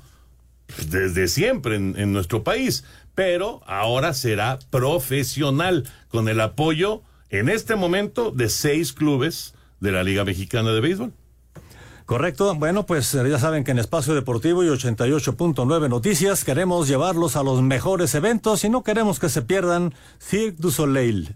[0.89, 2.85] desde siempre en, en nuestro país,
[3.15, 10.03] pero ahora será profesional con el apoyo en este momento de seis clubes de la
[10.03, 11.13] Liga Mexicana de Béisbol.
[12.05, 12.53] Correcto.
[12.53, 17.41] Bueno, pues eh, ya saben que en Espacio Deportivo y 88.9 Noticias queremos llevarlos a
[17.41, 21.35] los mejores eventos y no queremos que se pierdan Cirque du Soleil.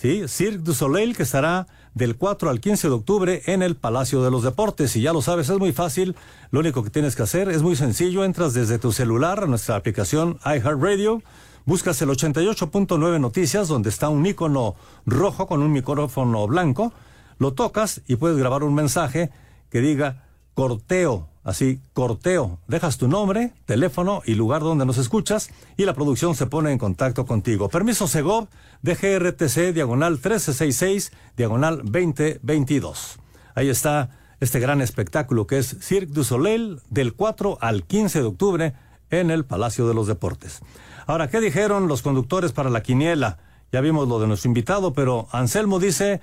[0.00, 4.22] Sí, Cirque du Soleil que estará del 4 al 15 de octubre en el Palacio
[4.22, 4.94] de los Deportes.
[4.94, 6.14] Y ya lo sabes, es muy fácil.
[6.52, 8.24] Lo único que tienes que hacer es muy sencillo.
[8.24, 11.20] Entras desde tu celular a nuestra aplicación iHeartRadio.
[11.64, 16.92] Buscas el 88.9 Noticias, donde está un icono rojo con un micrófono blanco.
[17.38, 19.32] Lo tocas y puedes grabar un mensaje
[19.68, 22.58] que diga corteo, así, corteo.
[22.68, 26.78] Dejas tu nombre, teléfono y lugar donde nos escuchas y la producción se pone en
[26.78, 27.70] contacto contigo.
[27.70, 28.48] Permiso Segov,
[28.82, 33.18] DGRTC, diagonal 1366, diagonal 2022.
[33.54, 38.26] Ahí está este gran espectáculo que es Cirque du Soleil del 4 al 15 de
[38.26, 38.74] octubre
[39.08, 40.60] en el Palacio de los Deportes.
[41.06, 43.38] Ahora, ¿qué dijeron los conductores para la quiniela?
[43.72, 46.20] Ya vimos lo de nuestro invitado, pero Anselmo dice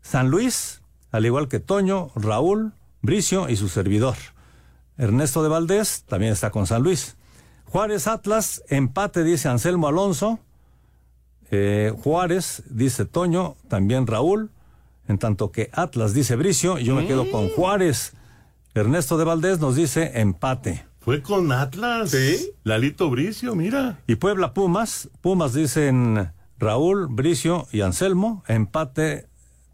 [0.00, 0.80] San Luis,
[1.12, 2.72] al igual que Toño, Raúl,
[3.02, 4.16] Bricio y su servidor.
[4.98, 7.16] Ernesto de Valdés también está con San Luis.
[7.66, 10.40] Juárez Atlas, empate, dice Anselmo Alonso.
[11.50, 14.50] Eh, Juárez, dice Toño, también Raúl.
[15.06, 18.12] En tanto que Atlas dice Bricio, y yo me quedo con Juárez.
[18.74, 20.84] Ernesto de Valdés nos dice empate.
[21.00, 22.10] Fue con Atlas.
[22.10, 22.50] Sí.
[22.64, 24.00] Lalito Bricio, mira.
[24.06, 25.08] Y Puebla Pumas.
[25.22, 28.44] Pumas dicen Raúl, Bricio y Anselmo.
[28.46, 29.28] Empate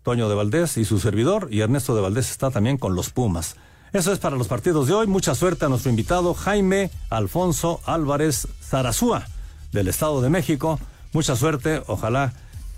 [0.05, 1.49] Toño de Valdés y su servidor.
[1.51, 3.57] Y Ernesto de Valdés está también con los Pumas.
[3.95, 5.07] Eso es para los partidos de hoy.
[5.07, 9.28] Mucha suerte a nuestro invitado Jaime Alfonso Álvarez Zarazúa
[9.70, 10.80] del Estado de México.
[11.12, 11.80] Mucha suerte.
[11.86, 12.32] Ojalá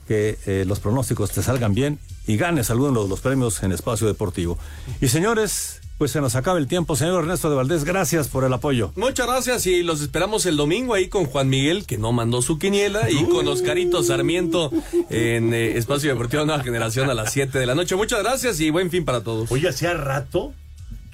[0.06, 4.06] que eh, los pronósticos te salgan bien y ganes algunos de los premios en Espacio
[4.06, 4.58] Deportivo.
[5.00, 6.96] Y señores, pues se nos acaba el tiempo.
[6.96, 8.92] Señor Ernesto de Valdés, gracias por el apoyo.
[8.94, 12.58] Muchas gracias y los esperamos el domingo ahí con Juan Miguel, que no mandó su
[12.58, 14.70] quiniela, y con Oscarito Sarmiento
[15.08, 17.96] en eh, Espacio Deportivo Nueva Generación a las 7 de la noche.
[17.96, 19.50] Muchas gracias y buen fin para todos.
[19.50, 20.52] Oye, hacía rato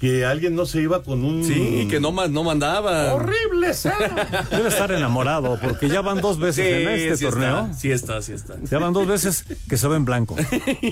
[0.02, 1.44] que alguien no se iba con un...
[1.44, 3.14] Sí, que no, no mandaba.
[3.14, 3.96] Horrible, sea.
[4.50, 7.60] Debe estar enamorado porque ya van dos veces Sí, en este sí torneo.
[7.66, 8.54] Está, sí está, sí está.
[8.68, 10.34] Ya van dos veces que se ve en blanco.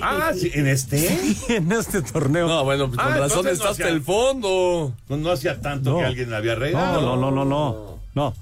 [0.01, 1.09] Ah, sí, ¿en este?
[1.49, 2.47] en este torneo.
[2.47, 4.93] No, bueno, pues con Ah, razón entonces está no hasta el fondo.
[5.09, 5.97] No, no hacía tanto No.
[5.97, 7.01] que alguien la había No, regado.
[7.01, 7.99] no, no, no, no.
[8.15, 8.33] No.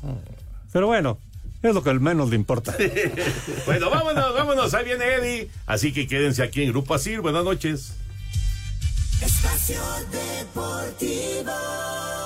[0.72, 1.18] Pero bueno,
[1.64, 2.76] es lo que al menos le importa.
[3.66, 4.72] bueno, vámonos, vámonos.
[4.76, 5.50] Ahí viene Eddie.
[5.66, 7.22] Así que quédense aquí en Grupo Asir.
[7.22, 7.96] Buenas noches.
[9.22, 12.19] Espacio Deportivo.